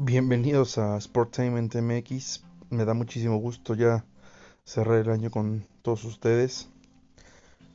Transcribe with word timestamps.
Bienvenidos 0.00 0.78
a 0.78 1.00
Sportainment 1.00 1.74
MX. 1.74 2.44
Me 2.70 2.84
da 2.84 2.94
muchísimo 2.94 3.38
gusto 3.38 3.74
ya 3.74 4.04
cerrar 4.62 4.98
el 4.98 5.10
año 5.10 5.28
con 5.28 5.66
todos 5.82 6.04
ustedes. 6.04 6.68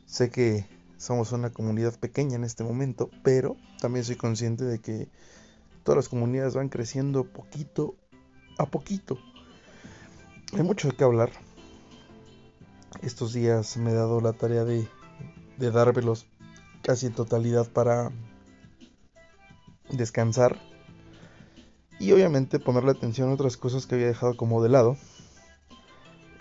Sé 0.06 0.30
que 0.30 0.66
somos 0.96 1.34
una 1.34 1.50
comunidad 1.50 2.00
pequeña 2.00 2.38
en 2.38 2.46
este 2.46 2.64
momento, 2.64 3.10
pero 3.24 3.58
también 3.82 4.06
soy 4.06 4.16
consciente 4.16 4.64
de 4.64 4.80
que 4.80 5.10
todas 5.84 5.98
las 5.98 6.08
comunidades 6.08 6.56
van 6.56 6.70
creciendo 6.70 7.26
poquito 7.26 7.98
a 8.58 8.68
poquito. 8.68 9.18
Hay 10.54 10.64
mucho 10.64 10.88
de 10.88 10.96
qué 10.96 11.04
hablar. 11.04 11.30
Estos 13.02 13.34
días 13.34 13.76
me 13.76 13.92
he 13.92 13.96
dado 13.96 14.22
la 14.22 14.32
tarea 14.32 14.64
de, 14.64 14.88
de 15.58 15.72
dármelos 15.72 16.26
casi 16.84 17.08
en 17.08 17.16
totalidad 17.16 17.70
para 17.70 18.14
descansar 19.92 20.58
y 22.04 22.12
obviamente 22.12 22.60
ponerle 22.60 22.92
atención 22.92 23.30
a 23.30 23.34
otras 23.34 23.56
cosas 23.56 23.88
que 23.88 23.96
había 23.96 24.08
dejado 24.08 24.36
como 24.36 24.62
de 24.62 24.68
lado. 24.68 24.98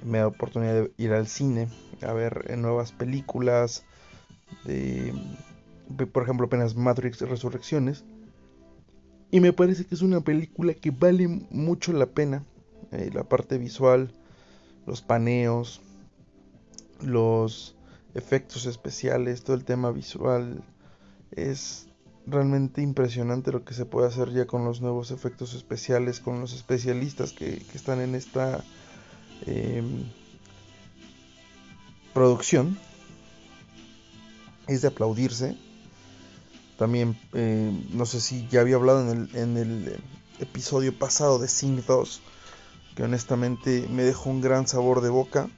Me 0.05 0.19
da 0.19 0.27
oportunidad 0.27 0.75
de 0.75 0.93
ir 0.97 1.13
al 1.13 1.29
cine, 1.29 1.69
a 2.03 2.13
ver 2.13 2.47
eh, 2.49 2.57
nuevas 2.57 2.91
películas, 2.91 3.85
de, 4.65 5.15
por 6.13 6.25
ejemplo 6.25 6.47
apenas 6.47 6.75
Matrix 6.75 7.21
Resurrecciones. 7.21 8.05
Y 9.31 9.39
me 9.39 9.53
parece 9.53 9.85
que 9.85 9.95
es 9.95 10.03
una 10.03 10.21
película 10.21 10.75
que 10.75 10.91
vale 10.91 11.29
mucho 11.29 11.93
la 11.93 12.07
pena. 12.07 12.45
Eh, 12.91 13.11
la 13.15 13.23
parte 13.23 13.57
visual, 13.57 14.13
los 14.85 15.01
paneos, 15.01 15.81
los 17.01 17.77
efectos 18.15 18.67
especiales, 18.67 19.45
todo 19.45 19.55
el 19.55 19.65
tema 19.65 19.93
visual 19.93 20.65
es 21.31 21.87
realmente 22.27 22.83
impresionante 22.83 23.53
lo 23.53 23.65
que 23.65 23.75
se 23.75 23.85
puede 23.85 24.09
hacer 24.09 24.33
ya 24.33 24.47
con 24.47 24.65
los 24.65 24.81
nuevos 24.81 25.11
efectos 25.11 25.55
especiales, 25.55 26.21
con 26.21 26.41
los 26.41 26.53
especialistas 26.53 27.33
que, 27.33 27.63
están 27.75 28.01
en 28.01 28.15
esta 28.15 28.63
em, 29.47 30.05
producción. 32.15 32.79
Es 34.69 34.83
de 34.83 34.89
aplaudirse. 34.89 35.57
También, 36.79 37.19
em, 37.33 37.85
no 37.93 38.07
sé 38.07 38.21
si 38.21 38.47
ya 38.49 38.61
había 38.61 38.77
hablado 38.77 39.11
en 39.11 39.19
el, 39.19 39.37
en 39.37 39.57
el 39.57 40.01
episodio 40.39 40.97
pasado 40.97 41.39
de 41.39 41.49
Sing 41.49 41.83
2, 41.87 42.21
que 42.97 43.03
honestamente 43.03 43.87
me 43.91 44.03
dejó 44.03 44.31
un 44.31 44.41
gran 44.41 44.67
sabor 44.67 45.01
de 45.01 45.11
boca. 45.11 45.49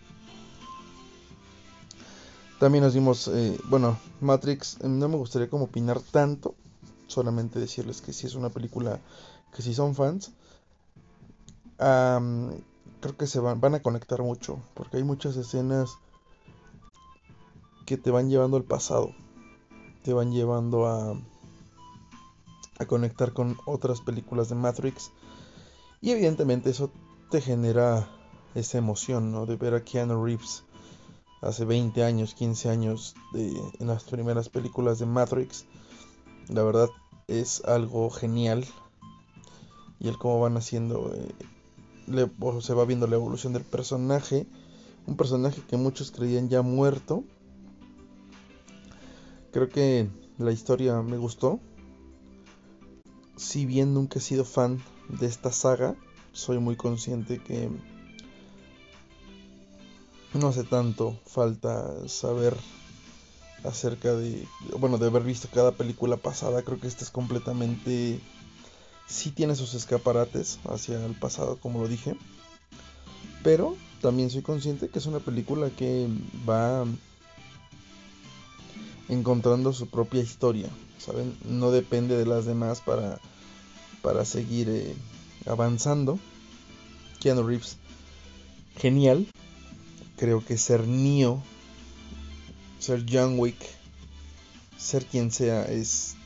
También 2.58 2.84
nos 2.84 2.94
dimos, 2.94 3.28
eh, 3.28 3.58
bueno, 3.68 3.98
Matrix, 4.20 4.78
eh, 4.80 4.88
no 4.88 5.08
me 5.08 5.16
gustaría 5.16 5.50
como 5.50 5.64
opinar 5.64 6.00
tanto, 6.00 6.54
solamente 7.08 7.58
decirles 7.58 8.00
que 8.00 8.12
si 8.12 8.26
es 8.26 8.34
una 8.34 8.48
película 8.48 9.00
que 9.54 9.62
si 9.62 9.74
son 9.74 9.94
fans, 9.94 10.32
creo 11.76 13.16
que 13.18 13.26
se 13.26 13.40
van, 13.40 13.60
van 13.60 13.74
a 13.74 13.82
conectar 13.82 14.22
mucho, 14.22 14.58
porque 14.74 14.96
hay 14.96 15.04
muchas 15.04 15.36
escenas 15.36 15.98
que 17.86 17.96
te 17.98 18.10
van 18.10 18.30
llevando 18.30 18.56
al 18.56 18.64
pasado, 18.64 19.14
te 20.02 20.12
van 20.12 20.32
llevando 20.32 20.86
a, 20.86 21.20
a 22.78 22.86
conectar 22.86 23.32
con 23.32 23.58
otras 23.66 24.00
películas 24.00 24.48
de 24.48 24.54
Matrix, 24.54 25.10
y 26.00 26.12
evidentemente 26.12 26.70
eso 26.70 26.90
te 27.30 27.40
genera 27.40 28.08
esa 28.54 28.78
emoción, 28.78 29.32
¿no? 29.32 29.44
De 29.44 29.56
ver 29.56 29.74
a 29.74 29.84
Keanu 29.84 30.24
Reeves 30.24 30.64
hace 31.44 31.64
20 31.64 32.02
años, 32.02 32.34
15 32.34 32.70
años 32.70 33.14
en 33.34 33.86
las 33.86 34.04
primeras 34.04 34.48
películas 34.48 34.98
de 34.98 35.06
Matrix. 35.06 35.66
La 36.48 36.62
verdad 36.62 36.88
es 37.28 37.62
algo 37.64 38.10
genial. 38.10 38.64
Y 40.00 40.08
el 40.08 40.18
cómo 40.18 40.40
van 40.40 40.56
haciendo, 40.56 41.12
eh, 41.14 42.30
se 42.60 42.74
va 42.74 42.84
viendo 42.84 43.06
la 43.06 43.16
evolución 43.16 43.52
del 43.52 43.62
personaje. 43.62 44.46
Un 45.06 45.16
personaje 45.16 45.62
que 45.68 45.76
muchos 45.76 46.10
creían 46.10 46.48
ya 46.48 46.62
muerto. 46.62 47.24
Creo 49.52 49.68
que 49.68 50.08
la 50.38 50.50
historia 50.50 51.00
me 51.02 51.18
gustó. 51.18 51.60
Si 53.36 53.66
bien 53.66 53.94
nunca 53.94 54.18
he 54.18 54.22
sido 54.22 54.44
fan 54.44 54.82
de 55.08 55.26
esta 55.26 55.52
saga, 55.52 55.94
soy 56.32 56.58
muy 56.58 56.76
consciente 56.76 57.38
que 57.38 57.70
no 60.38 60.48
hace 60.48 60.64
tanto 60.64 61.18
falta 61.26 62.08
saber 62.08 62.56
acerca 63.64 64.14
de, 64.14 64.46
bueno, 64.78 64.98
de 64.98 65.06
haber 65.06 65.22
visto 65.22 65.48
cada 65.52 65.72
película 65.72 66.16
pasada. 66.16 66.62
Creo 66.62 66.78
que 66.80 66.86
esta 66.86 67.04
es 67.04 67.10
completamente, 67.10 68.20
sí 69.06 69.30
tiene 69.30 69.54
sus 69.54 69.74
escaparates 69.74 70.58
hacia 70.64 71.04
el 71.04 71.14
pasado, 71.14 71.56
como 71.56 71.80
lo 71.80 71.88
dije. 71.88 72.16
Pero 73.42 73.76
también 74.00 74.30
soy 74.30 74.42
consciente 74.42 74.88
que 74.88 74.98
es 74.98 75.06
una 75.06 75.20
película 75.20 75.70
que 75.70 76.08
va 76.48 76.84
encontrando 79.08 79.72
su 79.72 79.88
propia 79.88 80.22
historia, 80.22 80.68
¿saben? 80.98 81.36
No 81.44 81.70
depende 81.70 82.16
de 82.16 82.26
las 82.26 82.44
demás 82.44 82.80
para, 82.80 83.18
para 84.02 84.24
seguir 84.24 84.68
eh, 84.68 84.94
avanzando. 85.46 86.18
Keanu 87.20 87.42
Reeves, 87.42 87.78
genial, 88.76 89.26
creo 90.16 90.44
que 90.44 90.58
ser 90.58 90.86
Neo, 90.86 91.42
ser 92.78 93.04
John 93.10 93.38
Wick, 93.38 93.56
ser 94.76 95.06
quien 95.06 95.30
sea, 95.30 95.64
es 95.64 96.16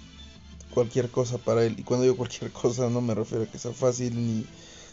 cualquier 0.73 1.11
cosa 1.11 1.39
para 1.39 1.65
él. 1.65 1.77
Y 1.79 1.83
cuando 1.83 2.05
digo 2.05 2.17
cualquier 2.17 2.51
cosa 2.53 2.89
no 2.91 3.01
me 3.01 3.15
refiero 3.15 3.45
a 3.45 3.47
que 3.47 3.59
sea 3.59 3.73
fácil 3.73 4.15
ni 4.15 4.47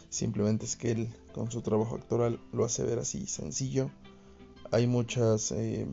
simplemente 0.10 0.66
es 0.66 0.76
que 0.76 0.92
él 0.92 1.10
con 1.34 1.52
su 1.52 1.62
trabajo 1.62 1.96
actoral 1.96 2.40
lo 2.54 2.66
hace 2.66 2.84
ver 2.84 3.00
así 3.00 3.28
sencillo. 3.28 3.90
Hay 4.72 4.88
muchas... 4.88 5.52
Eh, 5.52 5.88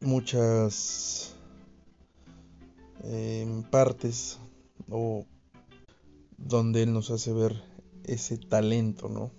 muchas 0.00 1.34
eh, 3.04 3.62
partes 3.70 4.38
o 4.88 5.26
donde 6.36 6.84
él 6.84 6.92
nos 6.92 7.10
hace 7.10 7.32
ver 7.32 7.60
ese 8.04 8.38
talento, 8.38 9.08
¿no? 9.08 9.32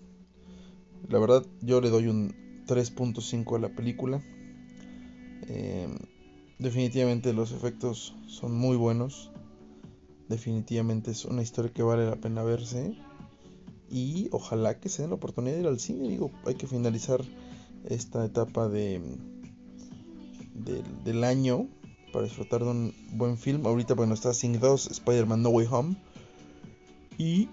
La 1.07 1.19
verdad, 1.19 1.45
yo 1.61 1.81
le 1.81 1.89
doy 1.89 2.07
un 2.07 2.35
3.5 2.67 3.55
a 3.55 3.59
la 3.59 3.69
película. 3.69 4.21
Em, 5.47 5.97
definitivamente 6.59 7.33
los 7.33 7.51
efectos 7.51 8.15
son 8.27 8.55
muy 8.55 8.77
buenos. 8.77 9.31
Definitivamente 10.27 11.11
es 11.11 11.25
una 11.25 11.41
historia 11.41 11.73
que 11.73 11.81
vale 11.81 12.05
la 12.05 12.17
pena 12.17 12.43
verse. 12.43 12.95
Y 13.89 14.29
ojalá 14.31 14.79
que 14.79 14.89
se 14.89 15.01
den 15.01 15.09
la 15.09 15.15
oportunidad 15.15 15.55
de 15.55 15.61
ir 15.61 15.67
al 15.67 15.79
cine. 15.79 16.07
Digo, 16.07 16.31
hay 16.45 16.55
que 16.55 16.67
finalizar 16.67 17.21
esta 17.85 18.23
etapa 18.25 18.67
de, 18.67 19.01
del 21.03 21.23
año 21.23 21.67
para 22.13 22.25
disfrutar 22.25 22.63
de 22.63 22.69
un 22.69 22.93
buen 23.13 23.37
film. 23.37 23.65
Ahorita, 23.65 23.95
bueno, 23.95 24.13
está 24.13 24.33
Sing 24.33 24.59
2, 24.59 24.91
Spider-Man 24.91 25.41
No 25.41 25.49
Way 25.49 25.67
Home 25.71 25.95
y 27.17 27.49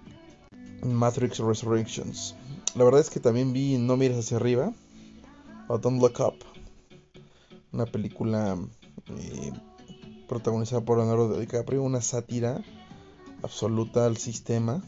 Matrix 0.84 1.38
Resurrections. 1.38 2.34
La 2.76 2.84
verdad 2.84 3.00
es 3.00 3.08
que 3.08 3.20
también 3.20 3.54
vi 3.54 3.78
No 3.78 3.96
mires 3.96 4.18
hacia 4.18 4.36
arriba 4.36 4.70
o 5.66 5.78
Don't 5.78 5.98
Look 5.98 6.20
Up, 6.20 6.44
una 7.72 7.86
película 7.86 8.56
eh, 9.18 9.52
protagonizada 10.28 10.84
por 10.84 10.98
Leonardo 10.98 11.40
DiCaprio, 11.40 11.82
una 11.82 12.02
sátira 12.02 12.62
absoluta 13.42 14.04
al 14.04 14.18
sistema, 14.18 14.82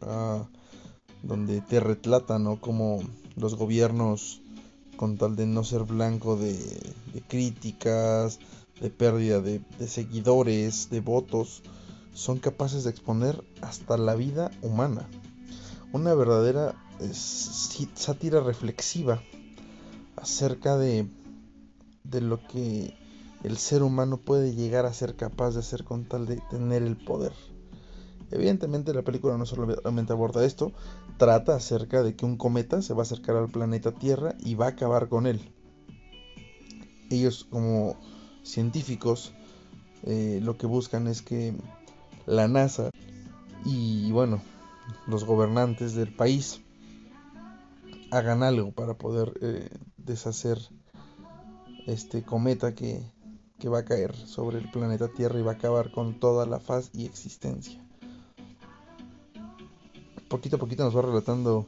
ah, 0.00 0.46
donde 1.24 1.60
te 1.60 1.80
retrata, 1.80 2.38
¿no? 2.38 2.60
Como 2.60 3.02
los 3.36 3.56
gobiernos, 3.56 4.40
con 4.96 5.18
tal 5.18 5.34
de 5.34 5.46
no 5.46 5.64
ser 5.64 5.82
blanco 5.82 6.36
de, 6.36 6.56
críticas, 7.26 8.38
de 8.80 8.90
pérdida 8.90 9.40
de, 9.40 9.60
de 9.78 9.88
seguidores, 9.88 10.88
de 10.88 11.00
votos, 11.00 11.64
son 12.14 12.38
capaces 12.38 12.84
de 12.84 12.90
exponer 12.90 13.44
hasta 13.60 13.98
la 13.98 14.14
vida 14.14 14.52
humana. 14.62 15.08
Una 15.92 16.14
verdadera 16.14 16.74
sátira 17.12 18.40
reflexiva 18.40 19.22
acerca 20.16 20.76
de, 20.76 21.08
de 22.04 22.20
lo 22.20 22.46
que 22.46 22.94
el 23.42 23.58
ser 23.58 23.82
humano 23.82 24.16
puede 24.16 24.54
llegar 24.54 24.86
a 24.86 24.92
ser 24.92 25.16
capaz 25.16 25.52
de 25.52 25.60
hacer 25.60 25.84
con 25.84 26.04
tal 26.04 26.26
de 26.26 26.40
tener 26.50 26.82
el 26.82 26.96
poder. 26.96 27.32
Evidentemente 28.30 28.94
la 28.94 29.02
película 29.02 29.36
no 29.36 29.46
solamente 29.46 30.12
aborda 30.12 30.44
esto, 30.44 30.72
trata 31.18 31.54
acerca 31.54 32.02
de 32.02 32.16
que 32.16 32.24
un 32.24 32.36
cometa 32.36 32.82
se 32.82 32.94
va 32.94 33.00
a 33.00 33.02
acercar 33.02 33.36
al 33.36 33.50
planeta 33.50 33.92
Tierra 33.92 34.34
y 34.40 34.54
va 34.54 34.66
a 34.66 34.70
acabar 34.70 35.08
con 35.08 35.26
él. 35.26 35.52
Ellos 37.10 37.46
como 37.50 37.96
científicos 38.42 39.32
eh, 40.04 40.40
lo 40.42 40.56
que 40.56 40.66
buscan 40.66 41.06
es 41.06 41.22
que 41.22 41.54
la 42.26 42.48
NASA 42.48 42.90
y 43.64 44.10
bueno, 44.10 44.42
los 45.06 45.24
gobernantes 45.24 45.94
del 45.94 46.14
país 46.14 46.63
hagan 48.14 48.44
algo 48.44 48.70
para 48.72 48.94
poder 48.94 49.34
eh, 49.40 49.68
deshacer 49.96 50.58
este 51.86 52.22
cometa 52.22 52.74
que, 52.74 53.02
que 53.58 53.68
va 53.68 53.80
a 53.80 53.84
caer 53.84 54.14
sobre 54.14 54.58
el 54.58 54.70
planeta 54.70 55.08
Tierra 55.08 55.38
y 55.38 55.42
va 55.42 55.52
a 55.52 55.54
acabar 55.56 55.90
con 55.90 56.20
toda 56.20 56.46
la 56.46 56.60
faz 56.60 56.90
y 56.92 57.06
existencia. 57.06 57.84
Poquito 60.28 60.56
a 60.56 60.58
poquito 60.60 60.84
nos 60.84 60.96
va 60.96 61.02
relatando 61.02 61.66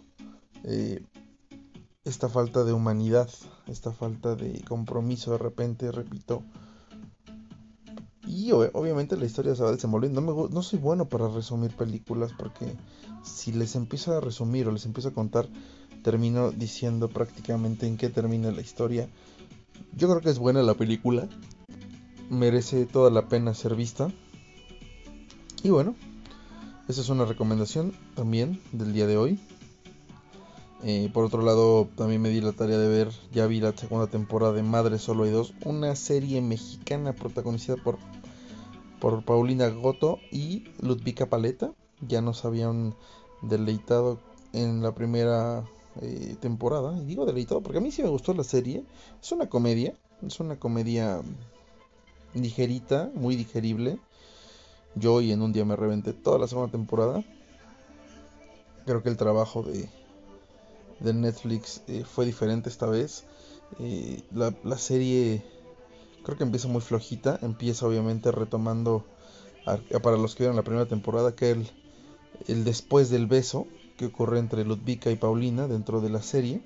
eh, 0.63 1.05
esta 2.05 2.29
falta 2.29 2.63
de 2.63 2.73
humanidad, 2.73 3.29
esta 3.67 3.93
falta 3.93 4.37
de 4.37 4.63
compromiso 4.69 5.33
de 5.33 5.39
repente, 5.39 5.91
repito. 5.91 6.45
Y 8.25 8.53
obviamente 8.53 9.17
la 9.17 9.25
historia 9.25 9.55
se 9.55 9.63
va 9.63 9.73
desenvolviendo. 9.73 10.21
No, 10.21 10.49
no 10.49 10.63
soy 10.63 10.79
bueno 10.79 11.09
para 11.09 11.29
resumir 11.29 11.75
películas 11.77 12.33
porque 12.37 12.77
si 13.23 13.53
les 13.53 13.75
empiezo 13.75 14.17
a 14.17 14.21
resumir 14.21 14.69
o 14.69 14.73
les 14.73 14.87
empiezo 14.87 15.09
a 15.09 15.15
contar, 15.15 15.49
termino 16.07 16.53
diciendo 16.53 17.09
prácticamente 17.09 17.89
en 17.89 17.97
qué 17.97 18.09
termina 18.09 18.53
la 18.53 18.61
historia. 18.61 19.09
Yo 19.97 20.07
creo 20.07 20.21
que 20.21 20.31
es 20.31 20.39
buena 20.39 20.63
la 20.63 20.75
película. 20.75 21.29
Merece 22.31 22.87
toda 22.87 23.11
la 23.11 23.27
pena 23.27 23.55
ser 23.55 23.75
vista. 23.75 24.13
Y 25.65 25.71
bueno, 25.71 25.97
esa 26.87 27.01
es 27.01 27.09
una 27.09 27.25
recomendación 27.25 27.93
también 28.15 28.61
del 28.71 28.93
día 28.93 29.09
de 29.09 29.17
hoy. 29.17 29.41
Eh, 30.85 31.11
por 31.13 31.25
otro 31.25 31.43
lado, 31.43 31.89
también 31.97 32.23
me 32.23 32.29
di 32.29 32.41
la 32.41 32.53
tarea 32.53 32.79
de 32.79 32.89
ver, 32.89 33.11
ya 33.33 33.49
vi 33.49 33.59
la 33.59 33.77
segunda 33.77 34.07
temporada 34.07 34.53
de 34.53 34.63
Madre 34.63 35.01
Solo 35.01 35.25
hay 35.25 35.33
dos, 35.33 35.55
una 35.65 35.97
serie 35.97 36.41
mexicana 36.41 37.15
protagonizada 37.15 37.83
por, 37.83 37.99
por 39.01 39.25
Paulina 39.25 39.67
Goto 39.71 40.21
y 40.31 40.69
Ludvika 40.81 41.27
Paleta. 41.27 41.73
Ya 42.07 42.21
nos 42.21 42.45
habían 42.45 42.95
deleitado 43.43 44.21
en 44.53 44.83
la 44.83 44.95
primera 44.95 45.65
eh, 46.03 46.37
temporada. 46.41 46.97
Y 46.99 47.05
digo 47.05 47.25
deleitado 47.25 47.63
porque 47.63 47.79
a 47.79 47.81
mí 47.81 47.91
sí 47.91 48.03
me 48.03 48.09
gustó 48.09 48.35
la 48.35 48.45
serie. 48.45 48.85
Es 49.23 49.33
una 49.33 49.49
comedia, 49.49 49.95
es 50.27 50.41
una 50.41 50.59
comedia 50.59 51.23
ligerita, 52.35 53.11
muy 53.15 53.37
digerible. 53.37 53.99
Yo 54.95 55.21
y 55.21 55.33
en 55.33 55.43
un 55.43 55.53
día 55.53 55.65
me 55.65 55.77
reventé 55.77 56.13
toda 56.13 56.39
la 56.39 56.49
segunda 56.49 56.71
temporada. 56.71 57.25
Creo 58.85 59.03
que 59.03 59.09
el 59.09 59.17
trabajo 59.17 59.63
de, 59.63 59.89
de 61.01 61.15
Netflix 61.15 61.83
eh, 61.87 62.05
fue 62.05 62.27
diferente 62.27 62.69
esta 62.69 62.87
vez. 62.87 63.25
Eh, 63.81 64.23
la, 64.33 64.79
serie 64.79 65.43
creo 66.25 66.37
que 66.37 66.45
empieza 66.45 66.69
muy 66.69 66.83
flojita. 66.83 67.39
Empieza 67.43 67.87
obviamente 67.87 68.31
retomando 68.33 69.05
para 70.03 70.17
los 70.17 70.35
que 70.35 70.45
vieron 70.45 70.57
la 70.57 70.63
primera 70.63 70.87
temporada 70.87 71.35
que 71.35 71.51
el, 71.51 71.69
el 72.47 72.65
después 72.65 73.11
del 73.11 73.27
beso 73.27 73.67
que 73.97 74.07
ocurre 74.07 74.39
entre 74.39 74.65
Ludvika 74.65 75.11
y 75.11 75.17
Paulina 75.17 75.67
dentro 75.69 76.01
de 76.01 76.11
la 76.11 76.23
serie. 76.23 76.61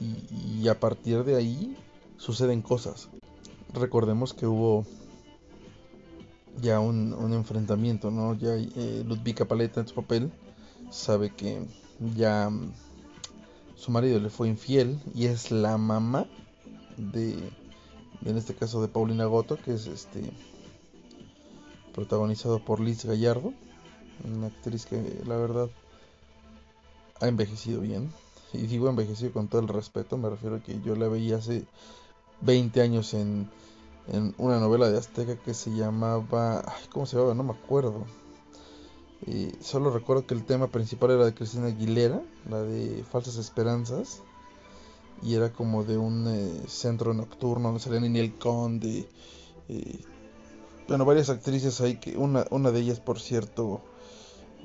Y, 0.00 0.68
a 0.68 0.78
partir 0.78 1.24
de 1.24 1.36
ahí 1.36 1.76
suceden 2.18 2.62
cosas. 2.62 3.08
Recordemos 3.72 4.34
que 4.34 4.46
hubo 4.46 4.84
ya 6.60 6.80
un, 6.80 7.32
enfrentamiento, 7.32 8.10
¿no? 8.10 8.34
Ya 8.34 8.54
eh, 8.54 9.04
Ludvika 9.06 9.46
Paleta 9.46 9.80
en 9.80 9.88
su 9.88 9.94
papel 9.94 10.30
sabe 10.90 11.34
que 11.34 11.64
ya 12.14 12.50
su 13.76 13.90
marido 13.90 14.18
le 14.18 14.30
fue 14.30 14.48
infiel 14.48 15.00
y 15.14 15.26
es 15.26 15.50
la 15.50 15.78
mamá 15.78 16.26
de, 16.96 17.36
en 18.24 18.36
este 18.36 18.54
caso 18.54 18.82
de 18.82 18.88
Paulina 18.88 19.24
Goto, 19.26 19.56
que 19.56 19.74
es 19.74 19.86
este 19.86 20.32
protagonizado 21.94 22.64
por 22.64 22.80
Liz 22.80 23.04
Gallardo, 23.04 23.52
una 24.24 24.48
actriz 24.48 24.86
que 24.86 25.22
la 25.26 25.36
verdad 25.36 25.70
ha 27.20 27.28
envejecido 27.28 27.80
bien. 27.80 28.12
Y 28.52 28.66
digo 28.66 28.88
envejecido 28.88 29.32
con 29.32 29.48
todo 29.48 29.60
el 29.60 29.68
respeto, 29.68 30.16
me 30.16 30.30
refiero 30.30 30.56
a 30.56 30.60
que 30.60 30.80
yo 30.80 30.96
la 30.96 31.08
veía 31.08 31.36
hace 31.36 31.64
20 32.40 32.80
años 32.80 33.14
en, 33.14 33.50
en 34.12 34.34
una 34.38 34.58
novela 34.58 34.88
de 34.88 34.98
Azteca 34.98 35.36
que 35.36 35.54
se 35.54 35.70
llamaba, 35.70 36.64
¿cómo 36.92 37.06
se 37.06 37.16
llamaba? 37.16 37.34
No 37.34 37.42
me 37.42 37.52
acuerdo 37.52 38.06
solo 39.60 39.90
recuerdo 39.90 40.26
que 40.26 40.34
el 40.34 40.44
tema 40.44 40.68
principal 40.68 41.10
era 41.12 41.24
de 41.24 41.34
Cristina 41.34 41.66
Aguilera, 41.66 42.22
la 42.48 42.62
de 42.62 43.04
Falsas 43.10 43.36
Esperanzas. 43.36 44.22
Y 45.22 45.34
era 45.34 45.52
como 45.52 45.82
de 45.82 45.98
un 45.98 46.28
eh, 46.28 46.68
centro 46.68 47.12
nocturno 47.12 47.68
donde 47.68 47.80
salía 47.80 48.00
Ninel 48.00 48.38
Conde. 48.38 49.08
Eh, 49.68 50.00
bueno, 50.86 51.04
varias 51.04 51.28
actrices 51.28 51.80
ahí 51.80 51.96
que 51.96 52.16
una, 52.16 52.46
una 52.50 52.70
de 52.70 52.80
ellas, 52.80 53.00
por 53.00 53.18
cierto, 53.18 53.80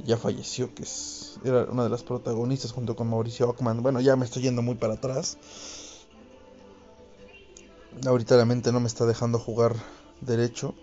ya 0.06 0.18
falleció, 0.18 0.74
que 0.74 0.84
es, 0.84 1.40
era 1.44 1.66
una 1.66 1.84
de 1.84 1.90
las 1.90 2.04
protagonistas 2.04 2.72
junto 2.72 2.96
con 2.96 3.10
Mauricio 3.10 3.50
Ockman. 3.50 3.84
Bueno, 3.84 4.02
ya 4.02 4.16
me 4.16 4.26
estoy 4.26 4.44
yendo 4.44 4.62
muy 4.62 4.76
para 4.76 4.96
atrás. 4.96 5.38
Ahorita 8.06 8.36
la 8.36 8.46
mente 8.46 8.72
no 8.72 8.80
me 8.80 8.88
está 8.88 9.06
dejando 9.06 9.40
jugar 9.40 9.76
derecho. 10.22 10.74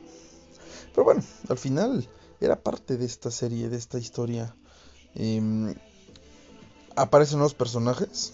Pero 0.94 1.04
bueno, 1.04 1.22
al 1.48 1.58
final 1.58 2.08
era 2.40 2.62
parte 2.62 2.96
de 2.96 3.04
esta 3.04 3.30
serie, 3.30 3.68
de 3.68 3.76
esta 3.76 3.98
historia. 3.98 4.54
Em, 5.14 5.74
aparecen 6.96 7.38
nuevos 7.38 7.54
personajes, 7.54 8.32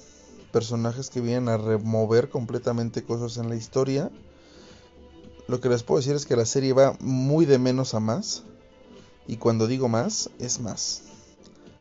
personajes 0.53 1.11
que 1.11 1.21
vienen 1.21 1.49
a 1.49 1.57
remover 1.57 2.29
completamente 2.29 3.03
cosas 3.03 3.39
en 3.39 3.49
la 3.49 3.57
historia. 3.57 4.11
Lo 5.49 5.61
que 5.61 5.69
les 5.69 5.83
puedo 5.83 6.01
decir 6.01 6.15
es 6.15 6.27
que 6.27 6.37
la 6.37 6.45
serie 6.45 6.73
va 6.73 6.97
muy 7.01 7.47
de 7.47 7.59
menos 7.59 7.95
a 7.95 8.01
más. 8.01 8.45
Y 9.29 9.37
cuando 9.37 9.67
digo 9.67 9.89
más, 9.89 10.31
es 10.39 10.61
más. 10.61 11.03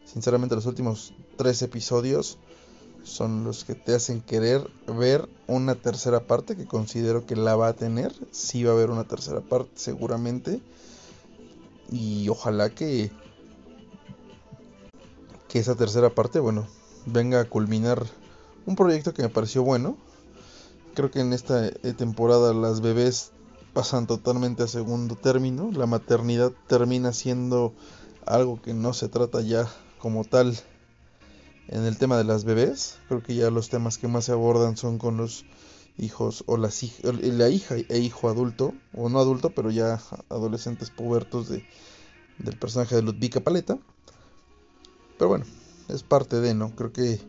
Sinceramente 0.05 0.55
los 0.55 0.65
últimos 0.65 1.13
tres 1.37 1.61
episodios 1.61 2.37
son 3.03 3.43
los 3.43 3.63
que 3.65 3.75
te 3.75 3.93
hacen 3.93 4.21
querer 4.21 4.67
ver 4.87 5.29
una 5.47 5.75
tercera 5.75 6.25
parte 6.25 6.55
que 6.55 6.65
considero 6.65 7.25
que 7.25 7.35
la 7.35 7.55
va 7.55 7.67
a 7.67 7.73
tener. 7.73 8.13
Sí 8.31 8.63
va 8.63 8.71
a 8.71 8.75
haber 8.75 8.89
una 8.89 9.03
tercera 9.03 9.41
parte 9.41 9.71
seguramente 9.75 10.61
y 11.91 12.27
ojalá 12.29 12.69
que 12.69 13.11
que 15.47 15.59
esa 15.59 15.75
tercera 15.75 16.09
parte, 16.09 16.39
bueno, 16.39 16.67
venga 17.05 17.39
a 17.39 17.45
culminar 17.45 18.05
un 18.65 18.75
proyecto 18.75 19.13
que 19.13 19.21
me 19.21 19.29
pareció 19.29 19.63
bueno. 19.63 19.95
Creo 20.95 21.11
que 21.11 21.19
en 21.19 21.33
esta 21.33 21.71
temporada 21.71 22.53
las 22.53 22.81
bebés 22.81 23.31
pasan 23.75 24.07
totalmente 24.07 24.63
a 24.63 24.67
segundo 24.67 25.17
término, 25.17 25.69
la 25.69 25.85
maternidad 25.85 26.53
termina 26.65 27.11
siendo 27.11 27.73
algo 28.25 28.61
que 28.61 28.73
no 28.73 28.93
se 28.93 29.09
trata 29.09 29.41
ya 29.41 29.67
como 29.99 30.23
tal 30.23 30.57
en 31.67 31.83
el 31.83 31.97
tema 31.97 32.17
de 32.17 32.23
las 32.23 32.45
bebés. 32.45 32.99
Creo 33.09 33.21
que 33.21 33.35
ya 33.35 33.51
los 33.51 33.67
temas 33.67 33.97
que 33.97 34.07
más 34.07 34.23
se 34.23 34.31
abordan 34.31 34.77
son 34.77 34.97
con 34.97 35.17
los 35.17 35.43
hijos 35.97 36.45
o 36.47 36.55
las 36.55 36.81
la 37.03 37.49
hija 37.49 37.75
e 37.75 37.99
hijo 37.99 38.29
adulto, 38.29 38.73
o 38.93 39.09
no 39.09 39.19
adulto, 39.19 39.49
pero 39.49 39.69
ya 39.71 39.99
adolescentes 40.29 40.89
pubertos 40.89 41.49
de, 41.49 41.67
del 42.39 42.57
personaje 42.57 42.95
de 42.95 43.01
Ludvika 43.01 43.41
Paleta. 43.41 43.77
Pero 45.17 45.27
bueno, 45.27 45.43
es 45.89 46.01
parte 46.01 46.39
de, 46.39 46.53
¿no? 46.53 46.73
Creo 46.77 46.93
que 46.93 47.19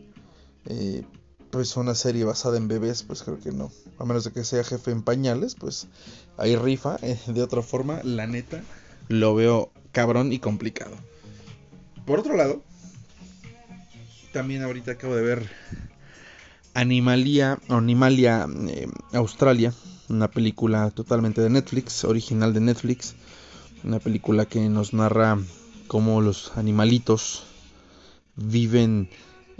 eh, 0.63 1.03
pues 1.51 1.75
una 1.77 1.95
serie 1.95 2.23
basada 2.23 2.57
en 2.57 2.67
bebés, 2.67 3.03
pues 3.03 3.23
creo 3.23 3.39
que 3.39 3.51
no. 3.51 3.71
A 3.99 4.05
menos 4.05 4.23
de 4.23 4.31
que 4.31 4.43
sea 4.43 4.63
jefe 4.63 4.91
en 4.91 5.01
pañales, 5.01 5.55
pues 5.55 5.87
ahí 6.37 6.55
rifa. 6.55 6.97
Eh, 7.01 7.19
de 7.27 7.41
otra 7.41 7.61
forma, 7.61 8.01
la 8.03 8.27
neta, 8.27 8.61
lo 9.07 9.35
veo 9.35 9.71
cabrón 9.91 10.33
y 10.33 10.39
complicado. 10.39 10.95
Por 12.05 12.19
otro 12.19 12.35
lado, 12.35 12.61
también 14.31 14.63
ahorita 14.63 14.91
acabo 14.91 15.15
de 15.15 15.23
ver 15.23 15.49
Animalia, 16.73 17.59
Animalia 17.69 18.47
eh, 18.67 18.87
Australia, 19.13 19.73
una 20.09 20.29
película 20.29 20.91
totalmente 20.91 21.41
de 21.41 21.49
Netflix, 21.49 22.03
original 22.03 22.53
de 22.53 22.59
Netflix, 22.59 23.15
una 23.83 23.99
película 23.99 24.45
que 24.45 24.69
nos 24.69 24.93
narra 24.93 25.39
cómo 25.87 26.21
los 26.21 26.55
animalitos 26.55 27.45
viven 28.35 29.09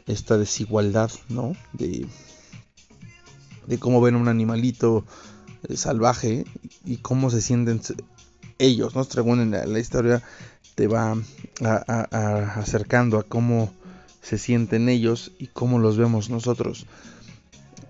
esta 0.07 0.37
desigualdad, 0.37 1.11
¿no? 1.29 1.53
De, 1.73 2.05
de 3.67 3.77
cómo 3.77 4.01
ven 4.01 4.15
un 4.15 4.27
animalito 4.27 5.05
eh, 5.67 5.77
salvaje 5.77 6.45
y 6.85 6.97
cómo 6.97 7.29
se 7.29 7.41
sienten 7.41 7.81
ellos, 8.59 8.95
¿no? 8.95 9.03
Según 9.03 9.51
la, 9.51 9.79
historia 9.79 10.23
te 10.75 10.87
va 10.87 11.17
acercando 12.55 13.19
a 13.19 13.23
cómo 13.23 13.71
se 14.21 14.37
sienten 14.37 14.89
ellos 14.89 15.31
y 15.39 15.47
cómo 15.47 15.79
los 15.79 15.97
vemos 15.97 16.29
nosotros. 16.29 16.85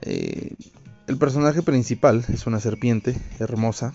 Eh, 0.01 0.55
el 1.07 1.17
personaje 1.17 1.61
principal 1.61 2.25
es 2.27 2.47
una 2.47 2.59
serpiente 2.59 3.15
hermosa, 3.39 3.93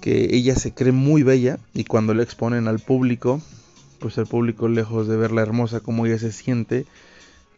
que 0.00 0.36
ella 0.36 0.54
se 0.54 0.72
cree 0.72 0.92
muy 0.92 1.22
bella 1.22 1.58
y 1.74 1.84
cuando 1.84 2.14
la 2.14 2.22
exponen 2.22 2.68
al 2.68 2.78
público, 2.78 3.40
pues 4.06 4.18
el 4.18 4.26
público 4.26 4.68
lejos 4.68 5.08
de 5.08 5.16
verla 5.16 5.42
hermosa 5.42 5.80
como 5.80 6.06
ella 6.06 6.16
se 6.16 6.30
siente, 6.30 6.86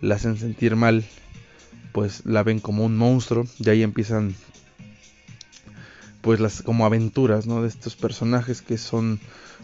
la 0.01 0.15
hacen 0.15 0.39
sentir 0.39 0.77
mal, 0.77 1.05
pues 1.93 2.25
la 2.25 2.43
ven 2.43 2.59
como 2.59 2.87
un 2.87 2.97
monstruo 2.97 3.45
y 3.59 3.69
ahí 3.69 3.83
empiezan 3.83 4.35
pues 6.23 6.41
las 6.41 6.63
como 6.63 6.87
aventuras, 6.87 7.47
¿no? 7.47 7.61
De 7.61 7.69
estos 7.69 7.97
personajes 7.97 8.63
que 8.63 8.79
son 8.79 9.21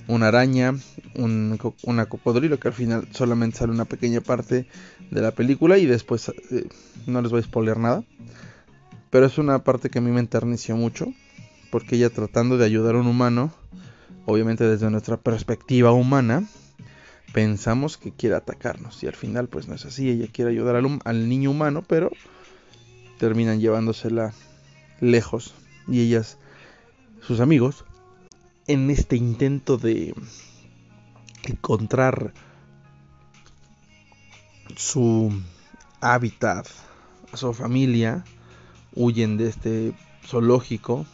una 0.08 0.28
araña, 0.28 0.74
un, 1.14 1.58
una 1.84 2.04
cocodrilo, 2.04 2.60
que 2.60 2.68
al 2.68 2.74
final 2.74 3.08
solamente 3.12 3.56
sale 3.56 3.72
una 3.72 3.86
pequeña 3.86 4.20
parte 4.20 4.66
de 5.10 5.22
la 5.22 5.30
película 5.30 5.78
y 5.78 5.86
después 5.86 6.28
eh, 6.50 6.68
no 7.06 7.22
les 7.22 7.30
voy 7.30 7.40
a 7.40 7.44
spoiler 7.44 7.78
nada. 7.78 8.04
Pero 9.08 9.24
es 9.24 9.38
una 9.38 9.64
parte 9.64 9.88
que 9.88 10.00
a 10.00 10.02
mí 10.02 10.10
me 10.10 10.20
enterneció 10.20 10.76
mucho, 10.76 11.06
porque 11.70 11.96
ella 11.96 12.10
tratando 12.10 12.58
de 12.58 12.66
ayudar 12.66 12.94
a 12.94 12.98
un 12.98 13.06
humano, 13.06 13.54
obviamente 14.26 14.64
desde 14.64 14.90
nuestra 14.90 15.16
perspectiva 15.16 15.90
humana, 15.92 16.44
pensamos 17.34 17.96
que 17.96 18.12
quiere 18.12 18.36
atacarnos 18.36 19.02
y 19.02 19.08
al 19.08 19.16
final 19.16 19.48
pues 19.48 19.66
no 19.66 19.74
es 19.74 19.84
así, 19.84 20.08
ella 20.08 20.28
quiere 20.32 20.52
ayudar 20.52 20.76
al, 20.76 21.00
al 21.04 21.28
niño 21.28 21.50
humano, 21.50 21.82
pero 21.86 22.12
terminan 23.18 23.60
llevándosela 23.60 24.32
lejos. 25.00 25.52
Y 25.88 26.00
ellas, 26.00 26.38
sus 27.20 27.40
amigos, 27.40 27.84
en 28.68 28.88
este 28.88 29.16
intento 29.16 29.78
de 29.78 30.14
encontrar 31.42 32.32
su 34.76 35.32
hábitat, 36.00 36.68
su 37.34 37.52
familia, 37.52 38.24
huyen 38.94 39.38
de 39.38 39.48
este 39.48 39.92
zoológico, 40.24 41.04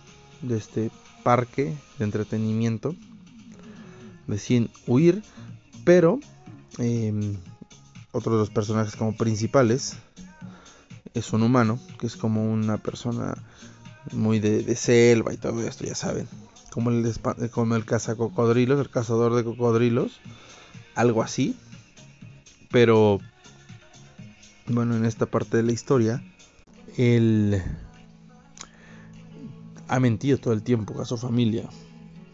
de 0.43 0.59
este 0.59 0.91
parque 1.23 1.75
de 1.99 2.05
entretenimiento, 2.05 2.95
deciden 4.27 4.69
huir, 4.87 5.23
pero 5.85 6.21
eh, 6.79 7.37
otro 8.13 8.33
de 8.33 8.39
los 8.39 8.51
personajes 8.51 8.97
como 8.97 9.17
principales 9.17 9.97
es 11.15 11.33
un 11.33 11.43
humano, 11.43 11.79
que 11.99 12.07
es 12.07 12.17
como 12.17 12.51
una 12.51 12.79
persona 12.79 13.35
muy 14.13 14.39
de, 14.39 14.77
selva 14.77 15.33
y 15.33 15.37
todo 15.37 15.63
esto, 15.67 15.85
ya 15.85 15.95
saben. 15.95 16.29
Como 16.71 16.91
el, 16.91 17.13
como 17.51 17.75
el 17.75 17.85
cocodrilos, 17.85 18.81
el 18.81 18.91
cazador 18.91 19.35
de 19.35 19.45
cocodrilos, 19.45 20.21
algo 20.95 21.23
así. 21.23 21.57
Pero, 22.71 23.19
bueno, 24.67 24.97
en 24.97 25.05
esta 25.05 25.27
parte 25.27 25.57
de 25.57 25.65
la 25.65 25.73
historia, 25.73 26.23
él 26.97 27.63
ha 29.89 29.99
mentido 29.99 30.39
todo 30.39 30.55
el 30.55 30.63
tiempo 30.63 31.01
a 31.01 31.05
familia, 31.17 31.69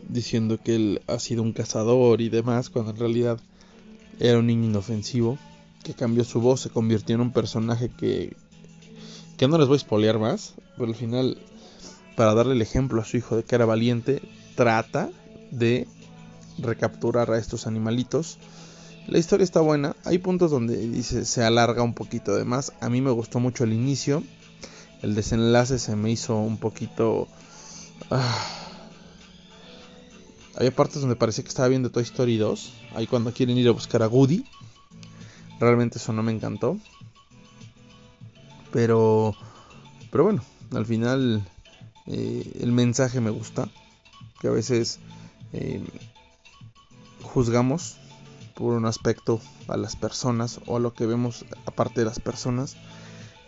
diciendo 0.08 0.58
que 0.62 0.76
él 0.76 1.02
ha 1.06 1.18
sido 1.18 1.42
un 1.42 1.52
cazador 1.52 2.20
y 2.20 2.28
demás, 2.28 2.70
cuando 2.70 2.92
en 2.92 2.98
realidad 2.98 3.40
era 4.20 4.38
un 4.38 4.46
niño 4.46 4.64
inofensivo, 4.64 5.38
que 5.82 5.94
cambió 5.94 6.24
su 6.24 6.40
voz, 6.40 6.60
se 6.60 6.70
convirtió 6.70 7.14
en 7.14 7.20
un 7.20 7.32
personaje 7.32 7.90
que 7.90 8.36
que 9.36 9.48
no 9.48 9.58
les 9.58 9.68
voy 9.68 9.76
a 9.76 9.80
spoilear 9.80 10.18
más, 10.18 10.54
pero 10.76 10.88
al 10.88 10.94
final, 10.94 11.38
para 12.16 12.34
darle 12.34 12.54
el 12.54 12.62
ejemplo 12.62 13.00
a 13.00 13.04
su 13.04 13.16
hijo 13.16 13.36
de 13.36 13.44
que 13.44 13.54
era 13.54 13.66
valiente, 13.66 14.22
trata 14.54 15.10
de 15.50 15.86
recapturar 16.58 17.30
a 17.30 17.38
estos 17.38 17.66
animalitos. 17.66 18.38
La 19.06 19.18
historia 19.18 19.44
está 19.44 19.60
buena, 19.60 19.94
hay 20.04 20.18
puntos 20.18 20.50
donde 20.50 20.76
dice 20.88 21.24
se 21.24 21.44
alarga 21.44 21.82
un 21.82 21.94
poquito 21.94 22.34
de 22.34 22.44
más. 22.44 22.72
A 22.80 22.88
mí 22.88 23.00
me 23.00 23.10
gustó 23.10 23.40
mucho 23.40 23.64
el 23.64 23.72
inicio, 23.72 24.22
el 25.02 25.14
desenlace 25.14 25.78
se 25.78 25.96
me 25.96 26.10
hizo 26.10 26.36
un 26.36 26.58
poquito... 26.58 27.28
Ah, 28.10 28.65
había 30.56 30.74
partes 30.74 31.00
donde 31.00 31.16
parecía 31.16 31.44
que 31.44 31.48
estaba 31.48 31.68
viendo 31.68 31.90
Toy 31.90 32.02
Story 32.02 32.38
2, 32.38 32.72
ahí 32.94 33.06
cuando 33.06 33.32
quieren 33.32 33.58
ir 33.58 33.68
a 33.68 33.72
buscar 33.72 34.02
a 34.02 34.08
Woody. 34.08 34.44
Realmente 35.60 35.98
eso 35.98 36.12
no 36.12 36.22
me 36.22 36.32
encantó. 36.32 36.78
Pero, 38.72 39.34
pero 40.10 40.24
bueno, 40.24 40.42
al 40.72 40.86
final 40.86 41.46
eh, 42.06 42.58
el 42.60 42.72
mensaje 42.72 43.20
me 43.20 43.30
gusta. 43.30 43.68
Que 44.40 44.48
a 44.48 44.50
veces 44.50 44.98
eh, 45.52 45.82
juzgamos 47.22 47.96
por 48.54 48.74
un 48.74 48.86
aspecto 48.86 49.40
a 49.68 49.76
las 49.76 49.96
personas 49.96 50.60
o 50.66 50.76
a 50.76 50.80
lo 50.80 50.94
que 50.94 51.06
vemos 51.06 51.44
aparte 51.66 52.00
de 52.00 52.06
las 52.06 52.20
personas. 52.20 52.76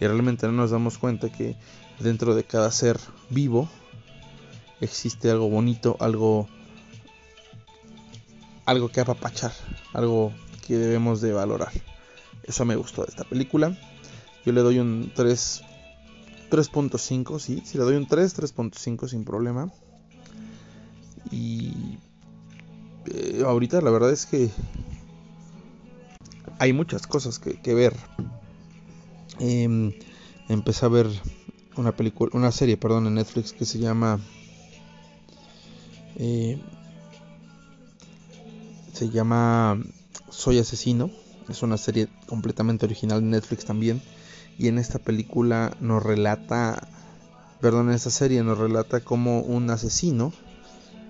Y 0.00 0.06
realmente 0.06 0.46
no 0.46 0.52
nos 0.52 0.70
damos 0.70 0.98
cuenta 0.98 1.30
que 1.30 1.56
dentro 2.00 2.34
de 2.34 2.44
cada 2.44 2.70
ser 2.70 2.98
vivo 3.30 3.68
existe 4.80 5.30
algo 5.30 5.48
bonito, 5.48 5.96
algo 6.00 6.48
algo 8.68 8.90
que 8.90 9.00
apapachar, 9.00 9.52
algo 9.94 10.30
que 10.66 10.76
debemos 10.76 11.22
de 11.22 11.32
valorar. 11.32 11.72
Eso 12.42 12.66
me 12.66 12.76
gustó 12.76 13.02
de 13.02 13.08
esta 13.08 13.24
película. 13.24 13.74
Yo 14.44 14.52
le 14.52 14.60
doy 14.60 14.78
un 14.78 15.10
3. 15.14 15.62
3.5, 16.50 17.38
sí. 17.38 17.62
Si 17.64 17.78
le 17.78 17.84
doy 17.84 17.96
un 17.96 18.06
3, 18.06 18.38
3.5 18.38 19.08
sin 19.08 19.24
problema. 19.24 19.72
Y 21.30 21.98
eh, 23.06 23.42
ahorita 23.44 23.80
la 23.80 23.90
verdad 23.90 24.12
es 24.12 24.26
que 24.26 24.50
hay 26.58 26.74
muchas 26.74 27.06
cosas 27.06 27.38
que, 27.38 27.74
ver. 27.74 27.96
Em, 29.40 29.94
empecé 30.50 30.84
a 30.84 30.90
ver 30.90 31.06
una 31.76 31.92
película, 31.92 32.32
una 32.34 32.52
serie, 32.52 32.76
perdón, 32.76 33.06
en 33.06 33.14
Netflix 33.14 33.54
que 33.54 33.64
se 33.64 33.78
llama 33.78 34.20
eh, 36.16 36.60
se 38.98 39.10
llama 39.10 39.80
Soy 40.28 40.58
asesino. 40.58 41.08
Es 41.48 41.62
una 41.62 41.76
serie 41.76 42.08
completamente 42.26 42.84
original 42.84 43.20
de 43.20 43.28
Netflix 43.28 43.64
también 43.64 44.02
y 44.58 44.66
en 44.66 44.76
esta 44.76 44.98
película 44.98 45.76
nos 45.78 46.02
relata, 46.02 46.88
perdón, 47.60 47.90
en 47.90 47.94
esta 47.94 48.10
serie 48.10 48.42
nos 48.42 48.58
relata 48.58 49.00
cómo 49.00 49.40
un 49.40 49.70
asesino 49.70 50.32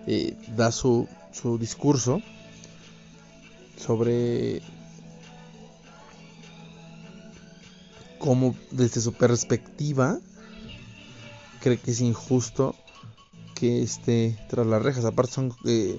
eh, 0.07 0.37
da 0.55 0.71
su, 0.71 1.09
su 1.33 1.57
discurso 1.57 2.21
sobre 3.79 4.61
cómo 8.19 8.55
desde 8.71 9.01
su 9.01 9.15
perspectiva 9.15 10.19
cree 11.61 11.79
que 11.79 11.93
es 11.93 12.03
injusto 12.03 12.77
que 13.55 13.83
esté 13.83 14.39
tras 14.51 14.67
las 14.67 14.83
rejas. 14.83 15.07
Aparte 15.07 15.33
son 15.33 15.55
eh, 15.65 15.99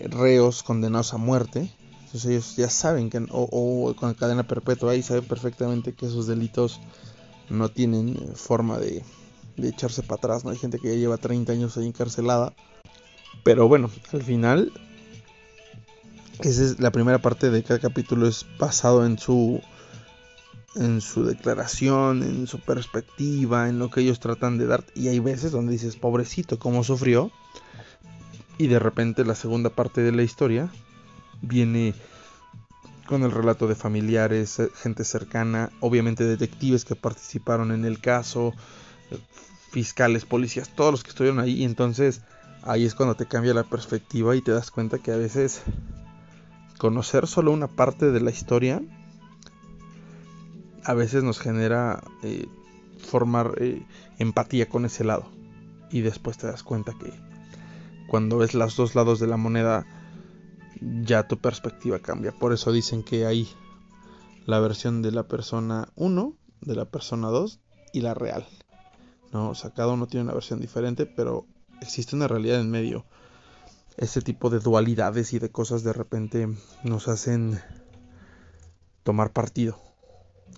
reos 0.00 0.62
condenados 0.62 1.14
a 1.14 1.18
muerte 1.18 1.70
entonces 2.08 2.30
ellos 2.30 2.56
ya 2.56 2.70
saben 2.70 3.10
que, 3.10 3.26
o, 3.30 3.94
con 3.94 4.14
cadena 4.14 4.42
perpetua 4.42 4.92
ahí 4.92 5.02
saben 5.02 5.24
perfectamente 5.24 5.92
que 5.92 6.06
esos 6.06 6.26
delitos 6.26 6.80
no 7.50 7.68
tienen 7.68 8.16
forma 8.34 8.78
de, 8.78 9.04
echarse 9.58 10.02
para 10.02 10.14
atrás. 10.14 10.42
¿no? 10.42 10.50
Hay 10.50 10.56
gente 10.56 10.78
que 10.78 10.88
ya 10.88 10.94
lleva 10.94 11.18
30 11.18 11.52
años 11.52 11.76
ahí 11.76 11.86
encarcelada. 11.86 12.54
Pero 13.44 13.68
bueno, 13.68 13.90
al 14.14 14.22
final, 14.22 14.72
esa 16.40 16.64
es 16.64 16.80
la 16.80 16.92
primera 16.92 17.18
parte 17.18 17.50
de 17.50 17.62
cada 17.62 17.78
capítulo 17.78 18.26
es 18.26 18.46
basado 18.58 19.04
en 19.04 19.18
su 19.18 19.60
en 20.76 21.02
su 21.02 21.24
declaración, 21.24 22.22
en 22.22 22.46
su 22.46 22.58
perspectiva, 22.60 23.68
en 23.68 23.78
lo 23.78 23.90
que 23.90 24.00
ellos 24.00 24.18
tratan 24.18 24.56
de 24.56 24.66
dar. 24.66 24.82
Y 24.94 25.08
hay 25.08 25.18
veces 25.18 25.52
donde 25.52 25.72
dices, 25.72 25.96
pobrecito, 25.96 26.58
cómo 26.58 26.84
sufrió. 26.84 27.30
Y 28.58 28.66
de 28.66 28.80
repente 28.80 29.24
la 29.24 29.36
segunda 29.36 29.70
parte 29.70 30.02
de 30.02 30.12
la 30.12 30.24
historia 30.24 30.68
viene 31.40 31.94
con 33.06 33.22
el 33.22 33.30
relato 33.30 33.66
de 33.66 33.74
familiares, 33.74 34.58
eh, 34.58 34.68
gente 34.74 35.02
cercana, 35.02 35.70
obviamente 35.80 36.24
detectives 36.24 36.84
que 36.84 36.94
participaron 36.94 37.72
en 37.72 37.84
el 37.86 38.00
caso, 38.00 38.52
eh, 39.10 39.18
fiscales, 39.70 40.26
policías, 40.26 40.68
todos 40.74 40.90
los 40.90 41.02
que 41.02 41.10
estuvieron 41.10 41.40
ahí. 41.40 41.62
Y 41.62 41.64
entonces 41.64 42.20
ahí 42.62 42.84
es 42.84 42.94
cuando 42.94 43.14
te 43.14 43.26
cambia 43.26 43.54
la 43.54 43.64
perspectiva 43.64 44.36
y 44.36 44.42
te 44.42 44.52
das 44.52 44.70
cuenta 44.70 44.98
que 44.98 45.12
a 45.12 45.16
veces 45.16 45.62
conocer 46.78 47.26
solo 47.26 47.50
una 47.50 47.66
parte 47.66 48.12
de 48.12 48.20
la 48.20 48.30
historia 48.30 48.82
a 50.84 50.94
veces 50.94 51.22
nos 51.22 51.38
genera 51.38 52.02
eh, 52.22 52.46
formar 52.98 53.54
empatía 54.18 54.68
con 54.68 54.84
ese 54.84 55.04
lado. 55.04 55.30
Y 55.90 56.02
después 56.02 56.36
te 56.36 56.46
das 56.46 56.62
cuenta 56.62 56.92
que 56.98 57.27
cuando 58.08 58.38
ves 58.38 58.54
los 58.54 58.74
dos 58.76 58.94
lados 58.94 59.20
de 59.20 59.26
la 59.26 59.36
moneda 59.36 59.86
ya 60.80 61.28
tu 61.28 61.38
perspectiva 61.38 61.98
cambia. 61.98 62.32
Por 62.32 62.52
eso 62.52 62.72
dicen 62.72 63.02
que 63.02 63.26
hay 63.26 63.48
la 64.46 64.60
versión 64.60 65.02
de 65.02 65.12
la 65.12 65.28
persona 65.28 65.88
1, 65.94 66.34
de 66.62 66.74
la 66.74 66.86
persona 66.86 67.28
2 67.28 67.60
y 67.92 68.00
la 68.00 68.14
real. 68.14 68.46
¿no? 69.32 69.50
O 69.50 69.54
sea, 69.54 69.70
cada 69.70 69.92
uno 69.92 70.06
tiene 70.06 70.24
una 70.24 70.34
versión 70.34 70.60
diferente, 70.60 71.06
pero 71.06 71.46
existe 71.80 72.16
una 72.16 72.28
realidad 72.28 72.60
en 72.60 72.70
medio. 72.70 73.04
Este 73.96 74.20
tipo 74.20 74.48
de 74.48 74.60
dualidades 74.60 75.32
y 75.32 75.38
de 75.38 75.50
cosas 75.50 75.82
de 75.82 75.92
repente 75.92 76.48
nos 76.84 77.08
hacen 77.08 77.60
tomar 79.02 79.32
partido 79.32 79.78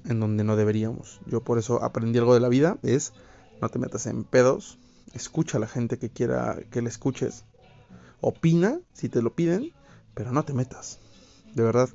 en 0.05 0.21
donde 0.21 0.45
no 0.45 0.57
deberíamos. 0.57 1.21
Yo 1.27 1.43
por 1.43 1.59
eso 1.59 1.83
aprendí 1.83 2.19
algo 2.19 2.35
de 2.35 2.41
la 2.41 2.49
vida, 2.49 2.79
es 2.83 3.13
no 3.61 3.69
te 3.69 3.79
metas 3.79 4.07
en 4.07 4.25
pedos, 4.25 4.79
escucha 5.13 5.59
a 5.59 5.61
la 5.61 5.67
gente 5.67 5.99
que 5.99 6.11
quiera 6.11 6.59
que 6.71 6.83
le 6.83 6.89
escuches, 6.89 7.45
opina 8.21 8.79
si 8.93 9.09
te 9.09 9.23
lo 9.23 9.35
piden, 9.35 9.73
pero 10.15 10.33
no 10.33 10.45
te 10.45 10.53
metas. 10.53 10.99
De 11.55 11.63
verdad, 11.63 11.89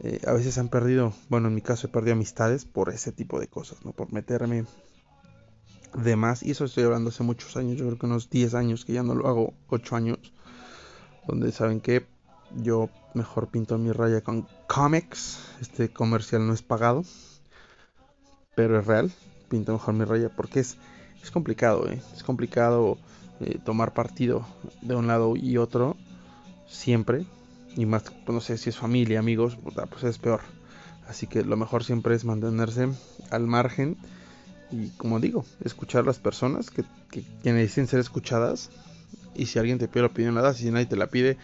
eh, 0.00 0.20
a 0.26 0.32
veces 0.32 0.58
han 0.58 0.68
perdido, 0.68 1.12
bueno, 1.28 1.48
en 1.48 1.54
mi 1.54 1.62
caso 1.62 1.86
he 1.86 1.90
perdido 1.90 2.14
amistades 2.14 2.64
por 2.64 2.90
ese 2.90 3.12
tipo 3.12 3.40
de 3.40 3.48
cosas, 3.48 3.84
¿no? 3.84 3.92
Por 3.92 4.12
meterme 4.12 4.66
de 5.94 6.16
más. 6.16 6.42
Y 6.42 6.50
eso 6.50 6.64
estoy 6.64 6.84
hablando 6.84 7.10
hace 7.10 7.22
muchos 7.22 7.56
años, 7.56 7.78
yo 7.78 7.86
creo 7.86 7.98
que 7.98 8.06
unos 8.06 8.30
10 8.30 8.54
años, 8.54 8.84
que 8.84 8.92
ya 8.92 9.02
no 9.02 9.14
lo 9.14 9.28
hago, 9.28 9.54
8 9.68 9.96
años. 9.96 10.18
Donde 11.26 11.52
saben 11.52 11.80
que 11.80 12.06
yo 12.56 12.90
mejor 13.14 13.48
pinto 13.48 13.78
mi 13.78 13.92
raya 13.92 14.20
con 14.22 14.46
comics. 14.66 15.38
Este 15.60 15.88
comercial 15.88 16.46
no 16.46 16.52
es 16.52 16.62
pagado, 16.62 17.04
pero 18.54 18.78
es 18.78 18.86
real. 18.86 19.12
Pinto 19.48 19.72
mejor 19.72 19.94
mi 19.94 20.04
raya 20.04 20.28
porque 20.28 20.60
es 20.60 20.76
es 21.24 21.30
complicado, 21.30 21.88
¿eh? 21.88 22.00
es 22.14 22.22
complicado 22.22 22.98
eh, 23.40 23.58
tomar 23.64 23.94
partido 23.94 24.46
de 24.82 24.94
un 24.94 25.06
lado 25.06 25.36
y 25.36 25.56
otro 25.56 25.96
siempre. 26.68 27.24
Y 27.76 27.86
más, 27.86 28.02
pues, 28.02 28.34
no 28.34 28.40
sé 28.40 28.58
si 28.58 28.70
es 28.70 28.76
familia, 28.76 29.18
amigos, 29.18 29.56
pues 29.90 30.04
es 30.04 30.18
peor. 30.18 30.40
Así 31.08 31.26
que 31.26 31.42
lo 31.42 31.56
mejor 31.56 31.82
siempre 31.82 32.14
es 32.14 32.24
mantenerse 32.24 32.88
al 33.30 33.46
margen 33.46 33.96
y, 34.70 34.90
como 34.90 35.18
digo, 35.18 35.44
escuchar 35.64 36.02
a 36.02 36.06
las 36.06 36.18
personas 36.18 36.70
que, 36.70 36.84
que, 37.10 37.24
necesiten 37.52 37.86
ser 37.86 38.00
escuchadas. 38.00 38.70
Y 39.34 39.46
si 39.46 39.58
alguien 39.58 39.78
te 39.78 39.88
pide 39.88 40.02
la 40.02 40.08
opinión, 40.08 40.34
la 40.34 40.42
das. 40.42 40.60
Y 40.60 40.64
si 40.64 40.70
nadie 40.70 40.86
te 40.86 40.96
la 40.96 41.08
pide, 41.08 41.38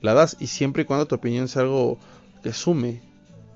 la 0.00 0.12
das. 0.12 0.36
Y 0.40 0.48
siempre 0.48 0.82
y 0.82 0.86
cuando 0.86 1.06
tu 1.06 1.14
opinión 1.14 1.48
sea 1.48 1.62
algo 1.62 1.98
que 2.42 2.52
sume, 2.52 3.00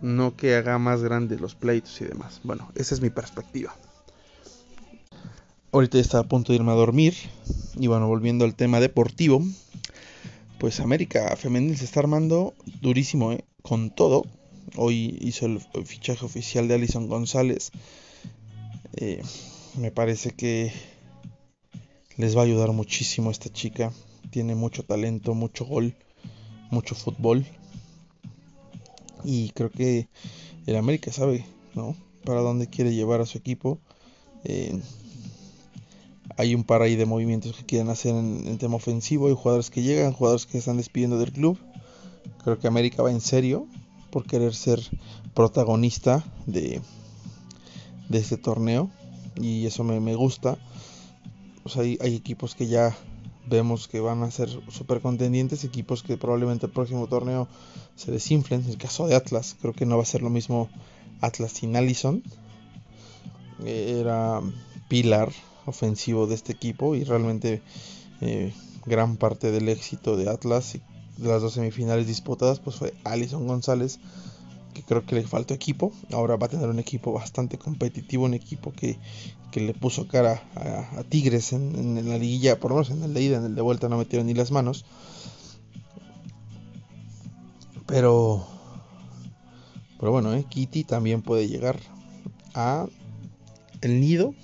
no 0.00 0.37
que 0.37 0.54
haga 0.54 0.78
más 0.78 1.02
grandes 1.02 1.40
los 1.40 1.57
pleitos 1.57 2.00
y 2.00 2.04
demás. 2.04 2.40
Bueno, 2.45 2.71
esa 2.76 2.95
es 2.95 3.00
mi 3.00 3.11
perspectiva. 3.11 3.75
Ahorita 5.75 5.99
está 5.99 6.21
a 6.21 6.23
punto 6.23 6.52
de 6.52 6.59
irme 6.59 6.71
a 6.71 6.76
dormir. 6.76 7.14
Y 7.76 7.88
bueno, 7.88 8.07
volviendo 8.07 8.45
al 8.45 8.54
tema 8.54 8.78
deportivo, 8.78 9.43
pues 10.61 10.78
América 10.78 11.35
Femenil 11.35 11.76
se 11.76 11.85
está 11.85 11.99
armando 11.99 12.54
durísimo, 12.81 13.33
¿eh? 13.33 13.45
con 13.61 13.90
todo. 13.90 14.23
Hoy 14.76 15.19
hizo 15.21 15.47
el 15.47 15.59
fichaje 15.85 16.25
oficial 16.25 16.69
de 16.69 16.75
Alison 16.75 17.09
González. 17.09 17.73
Eh, 18.95 19.21
me 19.76 19.90
parece 19.90 20.31
que 20.31 20.73
les 22.19 22.37
va 22.37 22.43
a 22.43 22.45
ayudar 22.45 22.71
muchísimo 22.71 23.33
esta 23.33 23.52
chica. 23.52 23.93
Tiene 24.31 24.54
mucho 24.54 24.85
talento, 24.85 25.35
mucho 25.35 25.64
gol, 25.64 25.97
mucho 26.71 26.95
fútbol. 26.95 27.45
Y 29.25 29.50
creo 29.50 29.73
que 29.73 30.07
el 30.66 30.76
América 30.76 31.11
sabe, 31.11 31.45
¿no? 31.75 31.97
Para 32.25 32.43
dónde 32.43 32.69
quiere 32.69 32.95
llevar 32.95 33.21
a 33.21 33.26
su 33.26 33.38
equipo. 33.38 33.81
Eh, 34.45 34.81
hay 36.37 36.55
un 36.55 36.64
par 36.64 36.83
ahí 36.83 36.97
de 36.97 37.07
movimientos 37.07 37.57
que 37.57 37.64
quieren 37.64 37.91
hacer 37.91 38.14
en 38.14 38.59
tema 38.59 38.76
ofensivo. 38.76 39.29
Hay 39.29 39.35
jugadores 39.35 39.71
que 39.71 39.83
llegan, 39.83 40.12
jugadores 40.12 40.47
que 40.47 40.59
están 40.59 40.76
despidiendo 40.76 41.19
del 41.19 41.33
club. 41.33 41.59
Creo 42.43 42.59
que 42.59 42.67
América 42.67 43.03
va 43.03 43.11
en 43.11 43.21
serio 43.21 43.67
por 44.11 44.26
querer 44.26 44.55
ser 44.55 44.81
protagonista 45.35 46.25
de, 46.47 46.81
este 48.11 48.37
torneo. 48.37 48.91
Y 49.41 49.67
eso 49.67 49.85
me, 49.85 50.14
gusta. 50.14 50.59
Hay, 51.76 51.99
hay 52.00 52.14
equipos 52.14 52.55
que 52.55 52.67
ya 52.67 52.97
vemos 53.47 53.88
que 53.88 54.00
van 54.00 54.23
a 54.23 54.31
ser 54.31 54.49
super 54.71 55.00
contendientes, 55.00 55.64
equipos 55.64 56.03
que 56.03 56.17
probablemente 56.17 56.67
el 56.67 56.73
próximo 56.73 57.07
torneo 57.07 57.49
se 57.95 58.11
desinflen. 58.11 58.62
En 58.64 58.71
el 58.71 58.79
caso 58.79 59.07
de 59.07 59.14
Atlas, 59.14 59.57
creo 59.61 59.73
que 59.73 59.87
no 59.87 59.97
va 59.97 60.03
a 60.03 60.07
ser 60.07 60.23
lo 60.23 60.31
mismo 60.31 60.69
Atlas 61.21 61.53
sin 61.53 61.76
Allison. 61.76 62.23
Era 63.64 64.41
pilar 64.88 65.33
ofensivo 65.66 66.26
de 66.26 66.35
este 66.35 66.52
equipo 66.52 66.94
y 66.94 67.04
realmente 67.04 67.62
eh, 68.21 68.52
gran 68.87 69.16
parte 69.16 69.50
del 69.50 69.68
éxito 69.68 70.16
de 70.16 70.30
Atlas 70.30 70.75
y 70.75 70.83
de 71.16 71.28
las 71.28 71.42
dos 71.42 71.54
semifinales 71.54 72.06
disputadas 72.06 72.61
pues 72.61 72.76
fue 72.76 72.94
Alison 73.04 73.47
González 73.47 74.00
que 74.75 74.83
creo 74.83 75.06
que 75.06 75.14
le 75.14 75.23
faltó 75.23 75.54
equipo. 75.54 75.92
Ahora 76.12 76.37
va 76.37 76.47
a 76.47 76.50
tener 76.50 76.68
un 76.68 76.80
equipo 76.80 77.12
bastante 77.12 77.56
competitivo 77.59 78.25
un 78.25 78.35
equipo 78.35 78.73
que, 78.73 78.99
que 79.52 79.61
le 79.61 79.73
puso 79.73 80.09
cara 80.09 80.42
a, 80.56 81.04
Tigres 81.04 81.52
en, 81.52 82.09
la 82.09 82.18
liguilla 82.18 82.59
por 82.59 82.73
lo 82.73 82.76
menos 82.76 82.90
en 82.90 83.02
el 83.04 83.14
de 83.14 83.23
ida 83.23 83.37
en 83.37 83.44
el 83.44 83.54
de 83.54 83.62
vuelta 83.62 83.88
no 83.88 83.97
metieron 83.97 84.26
ni 84.26 84.35
las 84.35 84.50
manos. 84.50 84.85
Pero 87.87 88.47
pero 90.00 90.11
bueno 90.11 90.35
eh, 90.35 90.44
Kitty 90.44 90.85
también 90.85 91.23
puede 91.23 91.49
llegar 91.49 91.78
a 92.54 92.87
el 93.80 94.00
nido 94.00 94.35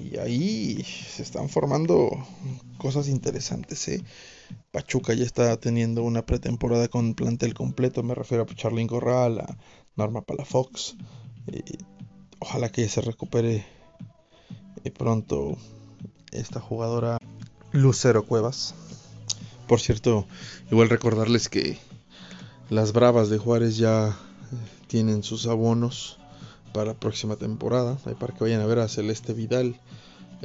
y 0.00 0.16
ahí 0.18 0.82
se 0.84 1.22
están 1.22 1.48
formando 1.48 2.10
cosas 2.78 3.08
interesantes. 3.08 3.88
¿eh? 3.88 4.02
Pachuca 4.70 5.14
ya 5.14 5.24
está 5.24 5.56
teniendo 5.58 6.02
una 6.02 6.24
pretemporada 6.24 6.88
con 6.88 7.14
plantel 7.14 7.54
completo. 7.54 8.02
Me 8.02 8.14
refiero 8.14 8.44
a 8.44 8.54
Charlín 8.54 8.86
Corral, 8.86 9.40
a 9.40 9.56
Norma 9.96 10.22
Palafox. 10.22 10.96
Ojalá 12.38 12.70
que 12.70 12.88
se 12.88 13.00
recupere 13.00 13.66
eh, 14.84 14.90
pronto 14.90 15.56
esta 16.32 16.60
jugadora 16.60 17.18
Lucero 17.72 18.24
Cuevas. 18.24 18.74
Por 19.66 19.80
cierto, 19.80 20.26
igual 20.70 20.88
recordarles 20.88 21.48
que 21.48 21.78
las 22.70 22.92
Bravas 22.92 23.28
de 23.28 23.38
Juárez 23.38 23.76
ya 23.76 24.08
eh, 24.08 24.12
tienen 24.86 25.22
sus 25.22 25.46
abonos 25.46 26.19
para 26.72 26.92
la 26.92 26.94
próxima 26.94 27.36
temporada. 27.36 27.96
para 28.18 28.34
que 28.34 28.44
vayan 28.44 28.60
a 28.60 28.66
ver 28.66 28.78
a 28.78 28.88
Celeste 28.88 29.32
Vidal. 29.32 29.80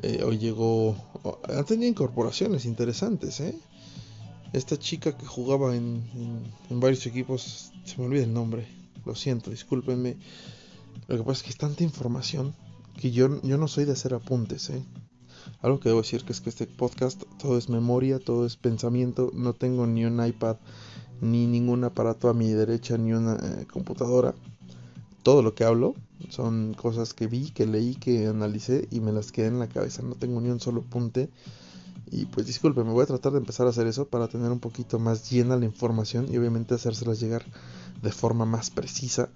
Eh, 0.01 0.23
hoy 0.23 0.37
llegó. 0.37 0.95
Ha 1.43 1.63
tenido 1.63 1.89
incorporaciones 1.89 2.65
interesantes, 2.65 3.39
¿eh? 3.39 3.57
Esta 4.53 4.77
chica 4.77 5.17
que 5.17 5.25
jugaba 5.25 5.75
en, 5.75 6.03
varios 6.69 7.05
equipos, 7.05 7.71
se 7.83 7.97
me 7.97 8.05
olvida 8.05 8.23
el 8.23 8.33
nombre, 8.33 8.67
lo 9.05 9.15
siento, 9.15 9.51
discúlpenme. 9.51 10.17
Lo 11.07 11.17
que 11.17 11.23
pasa 11.23 11.39
es 11.39 11.43
que 11.43 11.49
es 11.49 11.57
tanta 11.57 11.83
información 11.83 12.55
que 12.97 13.11
yo, 13.11 13.41
yo 13.41 13.57
no 13.57 13.67
soy 13.67 13.85
de 13.85 13.91
hacer 13.91 14.13
apuntes, 14.13 14.69
¿eh? 14.69 14.83
Algo 15.61 15.79
que 15.79 15.89
debo 15.89 16.01
decir 16.01 16.23
que 16.23 16.31
es 16.31 16.41
que 16.41 16.49
este 16.49 16.67
podcast 16.67 17.21
todo 17.37 17.57
es 17.57 17.69
memoria, 17.69 18.19
todo 18.19 18.45
es 18.45 18.55
pensamiento, 18.55 19.31
no 19.33 19.53
tengo 19.53 19.85
ni 19.87 20.05
un 20.05 20.25
iPad 20.25 20.57
ni 21.21 21.47
ningún 21.47 21.83
aparato 21.83 22.29
a 22.29 22.33
mi 22.33 22.49
derecha 22.49 22.97
ni 22.97 23.13
una 23.13 23.35
eh, 23.35 23.65
computadora 23.71 24.35
todo 25.25 25.41
lo 25.41 25.55
que 25.55 25.63
hablo 25.63 25.95
son 26.29 26.75
cosas 26.75 27.15
que 27.15 27.25
vi, 27.25 27.49
que 27.49 27.65
leí, 27.65 27.95
que 27.95 28.27
analicé 28.27 28.87
y 28.91 28.99
me 28.99 29.11
las 29.11 29.31
quedé 29.31 29.47
en 29.47 29.57
la 29.57 29.67
cabeza. 29.67 30.03
No 30.03 30.13
tengo 30.13 30.39
ni 30.39 30.49
un 30.49 30.59
solo 30.59 30.83
punte. 30.83 31.31
Y 32.11 32.27
pues 32.27 32.45
disculpe, 32.45 32.83
me 32.83 32.91
voy 32.91 33.01
a 33.01 33.07
tratar 33.07 33.31
de 33.31 33.39
empezar 33.39 33.65
a 33.65 33.71
hacer 33.71 33.87
eso 33.87 34.07
para 34.07 34.27
tener 34.27 34.51
un 34.51 34.59
poquito 34.59 34.99
más 34.99 35.31
llena 35.31 35.57
la 35.57 35.65
información 35.65 36.27
y 36.31 36.37
obviamente 36.37 36.75
hacérselas 36.75 37.19
llegar 37.19 37.43
de 38.03 38.11
forma 38.11 38.45
más 38.45 38.69
precisa. 38.69 39.29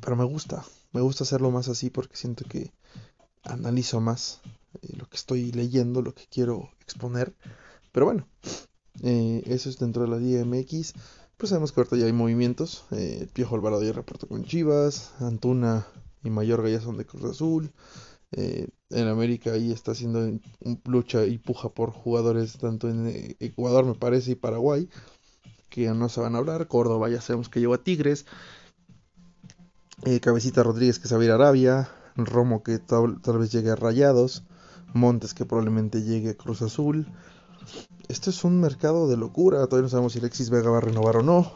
Pero 0.00 0.16
me 0.16 0.24
gusta, 0.24 0.64
me 0.94 1.02
gusta 1.02 1.24
hacerlo 1.24 1.50
más 1.50 1.68
así 1.68 1.90
porque 1.90 2.16
siento 2.16 2.46
que 2.46 2.72
analizo 3.42 4.00
más 4.00 4.40
eh, 4.80 4.96
lo 4.96 5.06
que 5.06 5.16
estoy 5.16 5.52
leyendo, 5.52 6.00
lo 6.00 6.14
que 6.14 6.24
quiero 6.30 6.70
exponer. 6.80 7.34
Pero 7.92 8.06
bueno, 8.06 8.26
eh, 9.02 9.42
eso 9.44 9.68
es 9.68 9.78
dentro 9.78 10.04
de 10.04 10.08
la 10.08 10.18
DMX 10.18 10.94
pues 11.44 11.50
sabemos 11.50 11.72
que 11.72 11.80
ahorita 11.82 11.96
ya 11.96 12.06
hay 12.06 12.12
movimientos. 12.14 12.86
Eh, 12.90 13.28
Piojo 13.34 13.54
Alvarado 13.54 13.84
ya 13.84 13.92
reportó 13.92 14.26
con 14.26 14.44
Chivas, 14.44 15.12
Antuna 15.20 15.86
y 16.22 16.30
Mayorga 16.30 16.70
ya 16.70 16.80
son 16.80 16.96
de 16.96 17.04
Cruz 17.04 17.22
Azul. 17.24 17.70
Eh, 18.32 18.68
en 18.88 19.08
América 19.08 19.52
ahí 19.52 19.70
está 19.70 19.92
haciendo 19.92 20.40
lucha 20.86 21.26
y 21.26 21.36
puja 21.36 21.68
por 21.68 21.90
jugadores 21.90 22.56
tanto 22.56 22.88
en 22.88 23.08
eh, 23.08 23.36
Ecuador 23.40 23.84
me 23.84 23.92
parece 23.92 24.30
y 24.30 24.34
Paraguay 24.36 24.88
que 25.68 25.86
no 25.90 26.08
se 26.08 26.22
van 26.22 26.34
a 26.34 26.38
hablar. 26.38 26.66
Córdoba 26.66 27.10
ya 27.10 27.20
sabemos 27.20 27.50
que 27.50 27.60
lleva 27.60 27.74
a 27.74 27.84
Tigres. 27.84 28.24
Cabecita 30.22 30.62
Rodríguez 30.62 30.98
que 30.98 31.08
se 31.08 31.14
va 31.14 31.20
a 31.20 31.24
ir 31.26 31.30
a 31.30 31.34
Arabia. 31.34 31.90
Romo 32.16 32.62
que 32.62 32.78
tal 32.78 33.18
vez 33.38 33.52
llegue 33.52 33.68
a 33.68 33.76
Rayados. 33.76 34.44
Montes 34.94 35.34
que 35.34 35.44
probablemente 35.44 36.04
llegue 36.04 36.30
a 36.30 36.36
Cruz 36.38 36.62
Azul 36.62 37.06
esto 38.08 38.30
es 38.30 38.44
un 38.44 38.60
mercado 38.60 39.08
de 39.08 39.16
locura. 39.16 39.66
Todavía 39.66 39.84
no 39.84 39.88
sabemos 39.88 40.12
si 40.12 40.18
Alexis 40.18 40.50
Vega 40.50 40.70
va 40.70 40.78
a 40.78 40.82
renovar 40.82 41.16
o 41.18 41.22
no. 41.22 41.52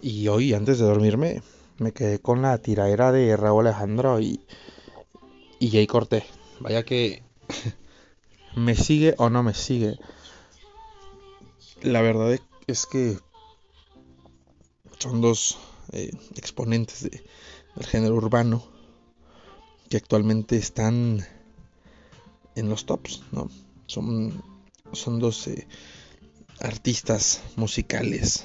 Y 0.00 0.28
hoy, 0.28 0.54
antes 0.54 0.78
de 0.78 0.86
dormirme, 0.86 1.42
me 1.78 1.92
quedé 1.92 2.20
con 2.20 2.42
la 2.42 2.58
tiradera 2.58 3.12
de 3.12 3.36
Raúl 3.36 3.66
Alejandro 3.66 4.20
y, 4.20 4.40
y 5.58 5.70
Jay 5.70 5.86
Cortés. 5.86 6.24
Vaya 6.60 6.84
que 6.84 7.22
me 8.56 8.74
sigue 8.74 9.14
o 9.18 9.30
no 9.30 9.42
me 9.42 9.54
sigue. 9.54 9.98
La 11.82 12.02
verdad 12.02 12.38
es 12.66 12.86
que 12.86 13.18
son 14.98 15.20
dos 15.20 15.58
eh, 15.92 16.10
exponentes 16.36 17.04
de, 17.04 17.24
del 17.76 17.86
género 17.86 18.14
urbano 18.16 18.62
que 19.88 19.96
actualmente 19.96 20.56
están 20.56 21.24
en 22.56 22.68
los 22.68 22.84
tops, 22.84 23.22
¿no? 23.32 23.48
Son 23.86 24.42
son 24.92 25.18
dos 25.18 25.46
eh, 25.46 25.66
artistas 26.60 27.42
musicales, 27.56 28.44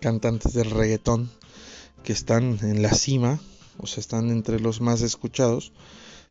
cantantes 0.00 0.52
del 0.52 0.70
reggaetón, 0.70 1.30
que 2.02 2.12
están 2.12 2.58
en 2.62 2.82
la 2.82 2.92
cima, 2.92 3.40
o 3.78 3.86
sea, 3.86 4.00
están 4.00 4.30
entre 4.30 4.60
los 4.60 4.80
más 4.80 5.02
escuchados. 5.02 5.72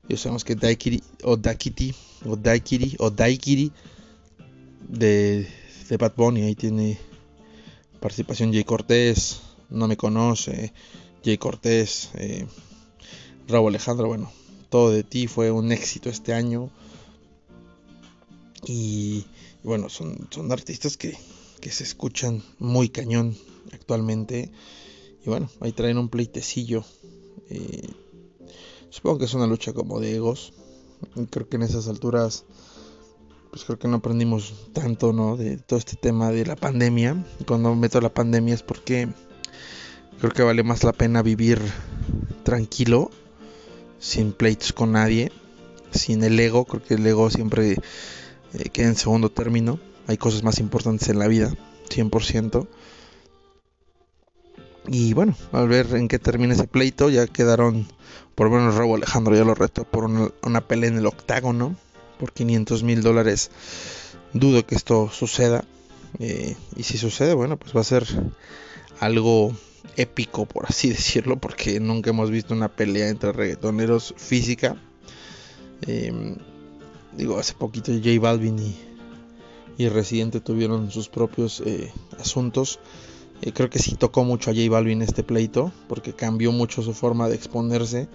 Y 0.08 0.18
sabemos 0.18 0.44
que 0.44 0.56
Daikiri, 0.56 1.02
o 1.24 1.36
Daikiti, 1.36 1.94
o 2.26 2.36
Daikiri, 2.36 2.96
o 3.00 3.10
Daikiri, 3.10 3.72
de, 4.88 5.48
de 5.90 5.98
Bad 5.98 6.14
Bunny, 6.16 6.44
ahí 6.44 6.56
tiene 6.56 7.00
participación 8.00 8.54
Jay 8.54 8.64
Cortés, 8.64 9.42
No 9.70 9.88
Me 9.88 9.98
Conoce, 9.98 10.74
Jay 11.24 11.38
Cortés, 11.38 12.12
eh, 12.16 12.46
Raúl 13.48 13.70
Alejandro, 13.70 14.08
bueno, 14.08 14.32
todo 14.70 14.92
de 14.92 15.04
ti 15.04 15.28
fue 15.28 15.52
un 15.52 15.72
éxito 15.72 16.10
este 16.10 16.34
año. 16.34 16.70
Y, 18.66 19.26
bueno, 19.64 19.90
son, 19.90 20.28
son 20.32 20.52
artistas 20.52 20.98
que, 20.98 21.18
se 21.62 21.84
escuchan 21.84 22.44
muy 22.60 22.90
cañón 22.90 23.36
actualmente. 23.74 24.52
Y 25.26 25.30
bueno, 25.30 25.50
ahí 25.62 25.72
traen 25.72 25.98
un 25.98 26.10
pleitecillo. 26.10 26.86
Eh, 27.50 27.90
Supongo 28.96 29.20
que 29.20 29.26
es 29.26 29.34
una 29.34 29.46
lucha 29.46 29.74
como 29.74 30.00
de 30.00 30.16
egos. 30.16 30.54
Creo 31.30 31.50
que 31.50 31.58
en 31.58 31.64
esas 31.64 31.90
alturas, 31.90 32.46
pues 33.50 33.66
creo 33.66 33.78
que 33.78 33.90
no 33.90 33.98
aprendimos 33.98 34.54
tanto, 34.72 35.12
¿no? 35.12 35.36
De 35.36 35.58
todo 35.58 35.78
este 35.78 35.98
tema 35.98 36.32
de 36.32 36.46
la 36.46 36.56
pandemia. 36.56 37.22
Cuando 37.46 37.76
meto 37.76 38.00
la 38.00 38.14
pandemia 38.14 38.54
es 38.54 38.64
porque 38.64 39.10
creo 40.22 40.32
que 40.32 40.44
vale 40.44 40.64
más 40.64 40.86
la 40.86 40.94
pena 40.94 41.22
vivir 41.22 41.60
tranquilo, 42.44 43.12
sin 44.00 44.32
pleitos 44.32 44.72
con 44.72 44.94
nadie, 44.94 45.30
sin 45.92 46.24
el 46.24 46.40
ego. 46.40 46.64
Creo 46.64 46.82
que 46.82 46.94
el 46.94 47.06
ego 47.06 47.30
siempre 47.30 47.76
eh, 48.58 48.70
queda 48.70 48.88
en 48.88 48.96
segundo 48.96 49.30
término. 49.30 49.80
Hay 50.08 50.18
cosas 50.18 50.44
más 50.44 50.60
importantes 50.60 51.10
en 51.10 51.20
la 51.20 51.28
vida, 51.28 51.52
100%. 51.90 52.68
Y 54.88 55.14
bueno, 55.14 55.36
al 55.52 55.68
ver 55.68 55.88
en 55.96 56.08
qué 56.08 56.20
termina 56.20 56.54
ese 56.54 56.68
pleito, 56.68 57.10
ya 57.10 57.26
quedaron, 57.26 57.88
por 58.36 58.50
lo 58.50 58.58
menos 58.58 58.76
Raúl 58.76 58.98
Alejandro 58.98 59.36
ya 59.36 59.44
lo 59.44 59.56
retó 59.56 59.84
por 59.84 60.04
una, 60.06 60.62
pelea 60.68 60.90
en 60.90 60.98
el 60.98 61.08
octágono, 61.08 61.76
por 62.20 62.34
500 62.34 62.84
mil 62.84 63.02
dólares. 63.02 63.50
Dudo 64.34 64.66
que 64.66 64.76
esto 64.76 65.10
suceda. 65.12 65.66
Eh, 66.20 66.56
y 66.76 66.84
si 66.84 66.98
sucede, 66.98 67.34
bueno, 67.34 67.58
pues 67.58 67.76
va 67.76 67.82
a 67.82 67.86
ser 67.86 68.06
algo 69.00 69.54
épico, 69.98 70.46
por 70.46 70.66
así 70.68 70.90
decirlo, 70.92 71.38
porque 71.38 71.80
nunca 71.80 72.12
hemos 72.12 72.30
visto 72.30 72.54
una 72.54 72.70
pelea 72.70 73.10
entre 73.10 73.32
reggaetoneros 73.32 74.14
física. 74.18 74.76
Em, 75.82 76.38
digo, 77.18 77.40
hace 77.40 77.54
poquito 77.54 77.92
J 77.92 78.20
Balvin 78.20 78.60
y, 78.60 78.76
y 79.78 79.90
Residente 79.90 80.40
tuvieron 80.42 80.92
sus 80.92 81.10
propios 81.10 81.62
eh, 81.66 81.92
asuntos. 82.20 82.80
Eh, 83.42 83.52
creo 83.52 83.70
que 83.70 83.80
sí 83.80 83.96
tocó 83.96 84.24
mucho 84.24 84.52
a 84.52 84.54
J 84.54 84.70
Balvin 84.70 85.02
este 85.02 85.24
pleito, 85.24 85.72
porque 85.88 86.14
cambió 86.14 86.52
mucho 86.52 86.82
su 86.82 86.94
forma 86.94 87.28
de 87.28 87.36
exponerse. 87.36 88.08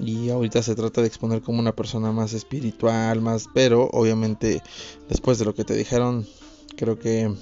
Y 0.00 0.30
ahorita 0.30 0.62
se 0.62 0.76
trata 0.76 1.00
de 1.00 1.08
exponer 1.08 1.42
como 1.42 1.58
una 1.58 1.74
persona 1.74 2.12
más 2.12 2.32
espiritual, 2.32 3.20
más. 3.20 3.46
Pero 3.52 3.88
obviamente, 3.92 4.62
después 5.08 5.38
de 5.38 5.44
lo 5.44 5.54
que 5.54 5.64
te 5.64 5.74
dijeron, 5.74 6.26
creo 6.76 6.98
que. 6.98 7.34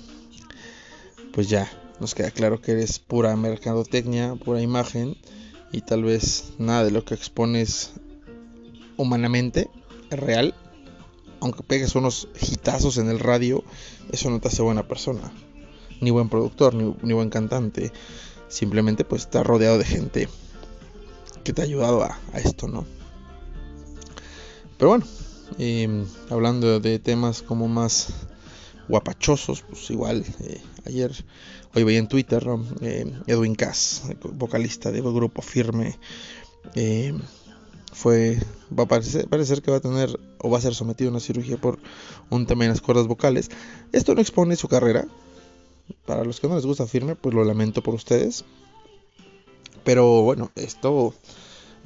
Pues 1.32 1.50
ya, 1.50 1.70
nos 2.00 2.14
queda 2.14 2.30
claro 2.30 2.62
que 2.62 2.72
eres 2.72 2.98
pura 2.98 3.36
mercadotecnia, 3.36 4.36
pura 4.36 4.62
imagen. 4.62 5.16
Y 5.70 5.82
tal 5.82 6.04
vez 6.04 6.54
nada 6.58 6.84
de 6.84 6.92
lo 6.92 7.04
que 7.04 7.14
expones 7.14 7.90
humanamente 8.96 9.68
real. 10.10 10.54
Aunque 11.40 11.62
pegues 11.62 11.94
unos 11.94 12.28
hitazos 12.40 12.98
en 12.98 13.08
el 13.08 13.18
radio, 13.18 13.62
eso 14.10 14.30
no 14.30 14.40
te 14.40 14.48
hace 14.48 14.62
buena 14.62 14.88
persona 14.88 15.32
ni 16.00 16.10
buen 16.10 16.28
productor, 16.28 16.74
ni, 16.74 17.12
buen 17.12 17.30
cantante. 17.30 17.92
Simplemente 18.48 19.04
pues 19.04 19.22
está 19.22 19.42
rodeado 19.42 19.78
de 19.78 19.84
gente 19.84 20.28
que 21.44 21.52
te 21.52 21.62
ha 21.62 21.64
ayudado 21.64 22.02
a, 22.02 22.18
esto, 22.38 22.68
¿no? 22.68 22.86
Pero 24.78 24.90
bueno, 24.90 25.06
em, 25.58 26.04
hablando 26.30 26.80
de 26.80 26.98
temas 26.98 27.42
como 27.42 27.66
más 27.68 28.08
guapachosos, 28.88 29.62
pues 29.62 29.90
igual 29.90 30.24
eh, 30.40 30.60
ayer, 30.84 31.12
hoy 31.74 31.82
veía 31.82 31.98
en 31.98 32.08
Twitter, 32.08 32.46
em, 32.82 33.20
Edwin 33.26 33.54
Cass, 33.54 34.02
vocalista 34.34 34.92
del 34.92 35.02
grupo 35.02 35.42
Firme, 35.42 35.98
em, 36.74 37.20
fue, 37.96 38.38
va 38.78 38.84
a 38.84 38.88
parecer, 38.88 39.26
parecer 39.26 39.62
que 39.62 39.70
va 39.70 39.78
a 39.78 39.80
tener 39.80 40.20
o 40.38 40.50
va 40.50 40.58
a 40.58 40.60
ser 40.60 40.74
sometido 40.74 41.08
a 41.08 41.12
una 41.12 41.20
cirugía 41.20 41.56
por 41.56 41.78
un 42.28 42.46
tema 42.46 42.64
en 42.64 42.70
las 42.70 42.82
cuerdas 42.82 43.06
vocales. 43.06 43.50
Esto 43.90 44.14
no 44.14 44.20
expone 44.20 44.54
su 44.56 44.68
carrera, 44.68 45.06
para 46.04 46.22
los 46.22 46.38
que 46.38 46.46
no 46.46 46.56
les 46.56 46.66
gusta 46.66 46.86
firme, 46.86 47.16
pues 47.16 47.34
lo 47.34 47.42
lamento 47.42 47.82
por 47.82 47.94
ustedes. 47.94 48.44
Pero 49.82 50.20
bueno, 50.20 50.50
esto 50.56 51.14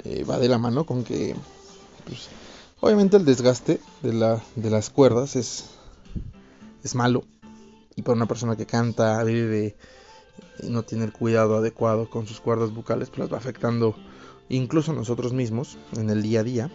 eh, 0.03 0.25
va 0.25 0.41
de 0.41 0.49
la 0.49 0.59
mano 0.59 0.85
con 0.85 1.05
que, 1.05 1.37
pues, 2.05 2.29
obviamente 2.81 3.17
el 3.17 3.25
desgaste 3.25 3.79
de, 4.03 4.13
la, 4.13 4.43
de 4.57 4.69
las 4.69 4.91
cuerdas 4.91 5.37
es, 5.37 5.67
es 6.83 6.97
malo. 6.97 7.23
Y 7.95 8.03
para 8.03 8.17
una 8.17 8.27
persona 8.27 8.57
que 8.57 8.67
canta, 8.67 9.23
vive 9.23 9.77
y 10.61 10.71
no 10.71 10.83
tiene 10.83 11.05
el 11.05 11.13
cuidado 11.13 11.57
adecuado 11.59 12.11
con 12.11 12.27
sus 12.27 12.41
cuerdas 12.41 12.75
vocales, 12.75 13.11
pues 13.11 13.21
las 13.21 13.33
va 13.33 13.37
afectando 13.37 13.95
incluso 14.51 14.93
nosotros 14.93 15.33
mismos 15.33 15.79
en 15.97 16.11
el 16.11 16.23
día 16.23 16.41
a 16.41 16.45
día. 16.45 16.71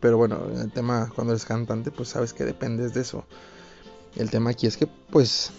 Pero 0.00 0.16
bueno, 0.16 0.40
en 0.52 0.60
el 0.60 0.70
tema 0.70 1.10
cuando 1.14 1.32
eres 1.32 1.44
cantante, 1.44 1.90
pues 1.90 2.10
sabes 2.10 2.32
que 2.32 2.44
dependes 2.44 2.92
de 2.92 3.00
eso. 3.00 3.24
El 4.16 4.30
tema 4.30 4.50
aquí 4.50 4.66
es 4.66 4.76
que, 4.76 4.86
pues, 4.86 5.52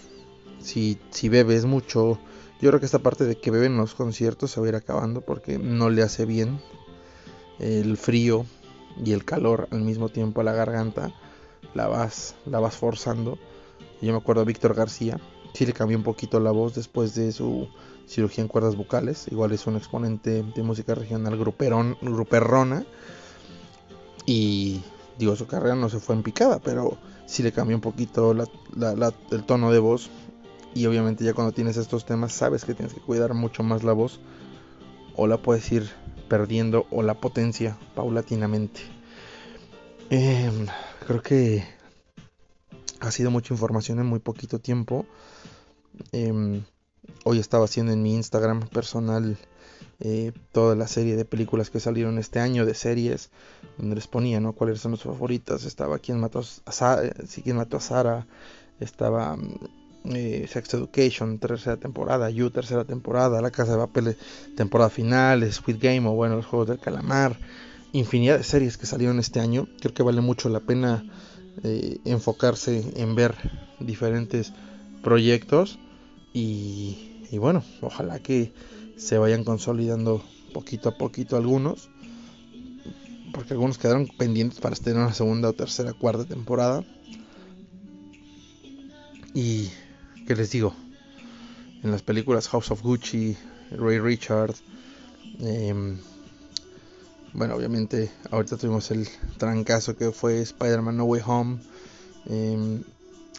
si, 0.60 0.98
si 1.10 1.28
bebes 1.28 1.64
mucho, 1.64 2.18
yo 2.60 2.70
creo 2.70 2.80
que 2.80 2.86
esta 2.86 2.98
parte 2.98 3.24
de 3.24 3.36
que 3.36 3.50
beben 3.50 3.76
los 3.76 3.94
conciertos 3.94 4.50
se 4.50 4.60
va 4.60 4.66
a 4.66 4.68
ir 4.70 4.76
acabando 4.76 5.22
porque 5.22 5.58
no 5.58 5.90
le 5.90 6.02
hace 6.02 6.26
bien 6.26 6.60
el 7.58 7.96
frío 7.96 8.44
y 9.02 9.12
el 9.12 9.24
calor 9.24 9.68
al 9.70 9.82
mismo 9.82 10.08
tiempo 10.08 10.40
a 10.40 10.44
la 10.44 10.52
garganta. 10.52 11.12
La 11.74 11.88
vas, 11.88 12.34
la 12.44 12.60
vas 12.60 12.76
forzando. 12.76 13.38
Yo 14.02 14.12
me 14.12 14.18
acuerdo 14.18 14.42
a 14.42 14.44
Víctor 14.44 14.74
García, 14.74 15.18
sí 15.54 15.64
le 15.64 15.72
cambió 15.72 15.96
un 15.96 16.04
poquito 16.04 16.40
la 16.40 16.50
voz 16.50 16.74
después 16.74 17.14
de 17.14 17.32
su 17.32 17.68
cirugía 18.06 18.42
en 18.42 18.48
cuerdas 18.48 18.76
vocales. 18.76 19.26
Igual 19.30 19.52
es 19.52 19.66
un 19.66 19.76
exponente 19.76 20.42
de 20.42 20.62
música 20.62 20.94
regional 20.94 21.36
gruperón, 21.38 21.96
gruperrona. 22.00 22.84
Y 24.26 24.82
digo, 25.18 25.36
su 25.36 25.46
carrera 25.46 25.74
no 25.74 25.88
se 25.88 26.00
fue 26.00 26.14
en 26.14 26.22
picada, 26.22 26.58
pero 26.58 26.98
sí 27.26 27.42
le 27.42 27.52
cambió 27.52 27.76
un 27.76 27.82
poquito 27.82 28.32
el 28.32 29.44
tono 29.44 29.72
de 29.72 29.78
voz 29.78 30.10
y 30.74 30.86
obviamente 30.86 31.24
ya 31.24 31.34
cuando 31.34 31.52
tienes 31.52 31.76
estos 31.76 32.04
temas 32.04 32.32
sabes 32.32 32.64
que 32.64 32.74
tienes 32.74 32.94
que 32.94 33.00
cuidar 33.00 33.34
mucho 33.34 33.62
más 33.62 33.84
la 33.84 33.92
voz 33.92 34.20
o 35.16 35.26
la 35.26 35.36
puedes 35.36 35.70
ir 35.70 35.90
perdiendo 36.28 36.86
o 36.90 37.02
la 37.02 37.14
potencia 37.14 37.76
paulatinamente. 37.94 38.80
Em, 40.08 40.66
creo 41.06 41.22
que 41.22 41.64
ha 43.00 43.10
sido 43.10 43.30
mucha 43.30 43.52
información 43.52 43.98
en 43.98 44.06
muy 44.06 44.20
poquito 44.20 44.58
tiempo. 44.58 45.04
Em, 46.12 46.64
hoy 47.24 47.38
estaba 47.38 47.64
haciendo 47.64 47.92
en 47.92 48.02
mi 48.02 48.14
Instagram 48.14 48.68
personal 48.68 49.36
eh, 50.00 50.32
toda 50.50 50.74
la 50.74 50.88
serie 50.88 51.16
de 51.16 51.24
películas 51.24 51.70
que 51.70 51.78
salieron 51.78 52.18
este 52.18 52.40
año, 52.40 52.66
de 52.66 52.74
series, 52.74 53.30
donde 53.78 53.94
les 53.94 54.08
ponía 54.08 54.40
¿no? 54.40 54.52
cuáles 54.52 54.80
son 54.80 54.96
sus 54.96 55.12
favoritas. 55.12 55.64
Estaba 55.64 55.98
quien 55.98 56.18
mató 56.18 56.40
a 56.64 56.72
Sara, 56.72 57.04
eh, 57.04 57.12
quien 57.42 57.56
mató 57.56 57.76
a 57.76 57.80
Sara, 57.80 58.26
estaba 58.80 59.36
mm, 59.36 59.58
eh, 60.06 60.46
Sex 60.48 60.74
Education, 60.74 61.38
tercera 61.38 61.76
temporada, 61.76 62.30
You, 62.30 62.50
tercera 62.50 62.84
temporada, 62.84 63.40
La 63.40 63.52
Casa 63.52 63.72
de 63.72 63.78
Papel, 63.78 64.16
temporada 64.56 64.90
final, 64.90 65.50
Squid 65.52 65.76
Game 65.80 66.08
o 66.08 66.12
bueno, 66.12 66.36
los 66.36 66.46
Juegos 66.46 66.68
del 66.68 66.80
Calamar, 66.80 67.38
infinidad 67.92 68.38
de 68.38 68.44
series 68.44 68.76
que 68.76 68.86
salieron 68.86 69.20
este 69.20 69.38
año. 69.38 69.68
Creo 69.80 69.94
que 69.94 70.02
vale 70.02 70.20
mucho 70.20 70.48
la 70.48 70.60
pena 70.60 71.04
eh, 71.62 71.98
enfocarse 72.04 72.84
en 72.96 73.14
ver 73.14 73.36
diferentes 73.78 74.52
proyectos 75.04 75.78
y, 76.32 77.38
bueno, 77.38 77.62
ojalá 77.80 78.20
que 78.20 78.52
se 78.96 79.18
vayan 79.18 79.44
consolidando 79.44 80.22
poquito 80.52 80.90
a 80.90 80.92
poquito 80.98 81.36
algunos 81.36 81.88
porque 83.32 83.54
algunos 83.54 83.78
quedaron 83.78 84.06
pendientes 84.06 84.60
para 84.60 84.76
tener 84.76 84.98
una 84.98 85.14
segunda 85.14 85.48
o 85.48 85.54
tercera, 85.54 85.94
cuarta 85.94 86.26
temporada. 86.26 86.84
Y 89.32 89.70
¿Qué 90.26 90.36
les 90.36 90.52
digo? 90.52 90.72
En 91.82 91.90
las 91.90 92.02
películas 92.02 92.48
House 92.48 92.70
of 92.70 92.80
Gucci, 92.82 93.36
Ray 93.72 93.98
Richard, 93.98 94.54
em, 95.40 95.98
bueno, 97.32 97.56
obviamente 97.56 98.12
ahorita 98.30 98.56
tuvimos 98.56 98.90
el 98.92 99.08
trancazo 99.36 99.96
que 99.96 100.12
fue 100.12 100.40
Spider-Man 100.42 100.96
No 100.96 101.04
Way 101.04 101.22
Home. 101.26 101.58
Em, 102.26 102.84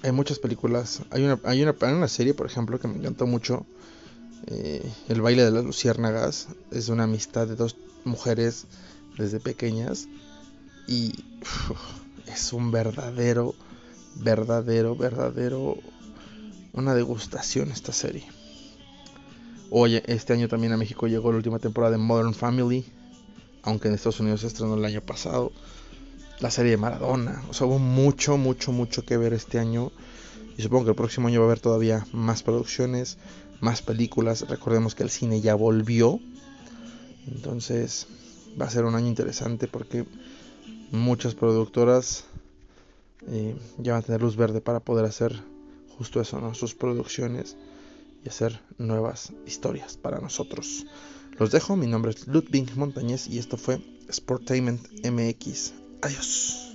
hay 0.01 0.11
muchas 0.11 0.39
películas. 0.39 1.01
Hay 1.11 1.23
una, 1.23 1.39
hay 1.43 1.61
una, 1.63 1.75
una, 1.81 2.07
serie, 2.07 2.33
por 2.33 2.45
ejemplo, 2.45 2.79
que 2.79 2.87
me 2.87 2.97
encantó 2.97 3.27
mucho. 3.27 3.65
Eh, 4.47 4.91
el 5.09 5.21
baile 5.21 5.45
de 5.45 5.51
las 5.51 5.63
luciérnagas. 5.63 6.47
Es 6.71 6.89
una 6.89 7.03
amistad 7.03 7.47
de 7.47 7.55
dos 7.55 7.75
mujeres 8.03 8.65
desde 9.17 9.39
pequeñas. 9.39 10.07
Y 10.87 11.13
es 12.27 12.53
un 12.53 12.71
verdadero, 12.71 13.55
verdadero, 14.15 14.95
verdadero 14.95 15.77
una 16.73 16.95
degustación 16.95 17.71
esta 17.71 17.93
serie. 17.93 18.25
Oye, 19.69 20.03
este 20.07 20.33
año 20.33 20.47
también 20.47 20.73
a 20.73 20.77
México 20.77 21.07
llegó 21.07 21.31
la 21.31 21.37
última 21.37 21.59
temporada 21.59 21.93
de 21.93 21.97
Modern 21.97 22.33
Family, 22.33 22.85
aunque 23.63 23.87
en 23.87 23.93
Estados 23.93 24.19
Unidos 24.19 24.41
se 24.41 24.47
estrenó 24.47 24.75
el 24.75 24.85
año 24.85 25.01
pasado. 25.01 25.51
La 26.43 26.51
serie 26.51 26.71
de 26.71 26.77
Maradona, 26.77 27.41
o 27.49 27.53
sea, 27.53 27.67
hubo 27.67 27.79
mucho, 27.79 28.35
mucho, 28.35 28.73
mucho 28.73 29.05
que 29.05 29.15
ver 29.15 29.31
este 29.31 29.59
año. 29.59 29.93
Y 30.57 30.61
supongo 30.61 30.83
que 30.83 30.89
el 30.89 30.97
próximo 30.97 31.29
año 31.29 31.39
va 31.39 31.45
a 31.45 31.47
haber 31.47 31.61
todavía 31.61 32.05
más 32.11 32.43
producciones, 32.43 33.17
más 33.61 33.81
películas. 33.81 34.45
Recordemos 34.49 34.93
que 34.93 35.03
el 35.03 35.09
cine 35.09 35.39
ya 35.39 35.55
volvió. 35.55 36.19
Entonces 37.31 38.07
va 38.59 38.65
a 38.65 38.69
ser 38.69 38.83
un 38.83 38.93
año 38.95 39.07
interesante 39.07 39.69
porque 39.69 40.03
muchas 40.91 41.33
productoras 41.33 42.25
eh, 43.29 43.55
ya 43.77 43.93
van 43.93 44.01
a 44.01 44.05
tener 44.05 44.21
luz 44.21 44.35
verde 44.35 44.59
para 44.59 44.81
poder 44.81 45.05
hacer 45.05 45.41
eso, 46.19 46.41
¿no? 46.41 46.53
sus 46.55 46.75
producciones 46.75 47.55
y 48.25 48.27
hacer 48.27 48.59
nuevas 48.77 49.31
historias 49.47 49.95
para 49.95 50.19
nosotros. 50.19 50.85
Los 51.39 51.51
dejo, 51.51 51.77
mi 51.77 51.87
nombre 51.87 52.11
es 52.11 52.27
Ludwig 52.27 52.75
Montañez 52.75 53.27
y 53.27 53.39
esto 53.39 53.55
fue 53.55 53.79
Sportainment 54.11 54.85
MX. 55.09 55.82
Adiós. 56.03 56.72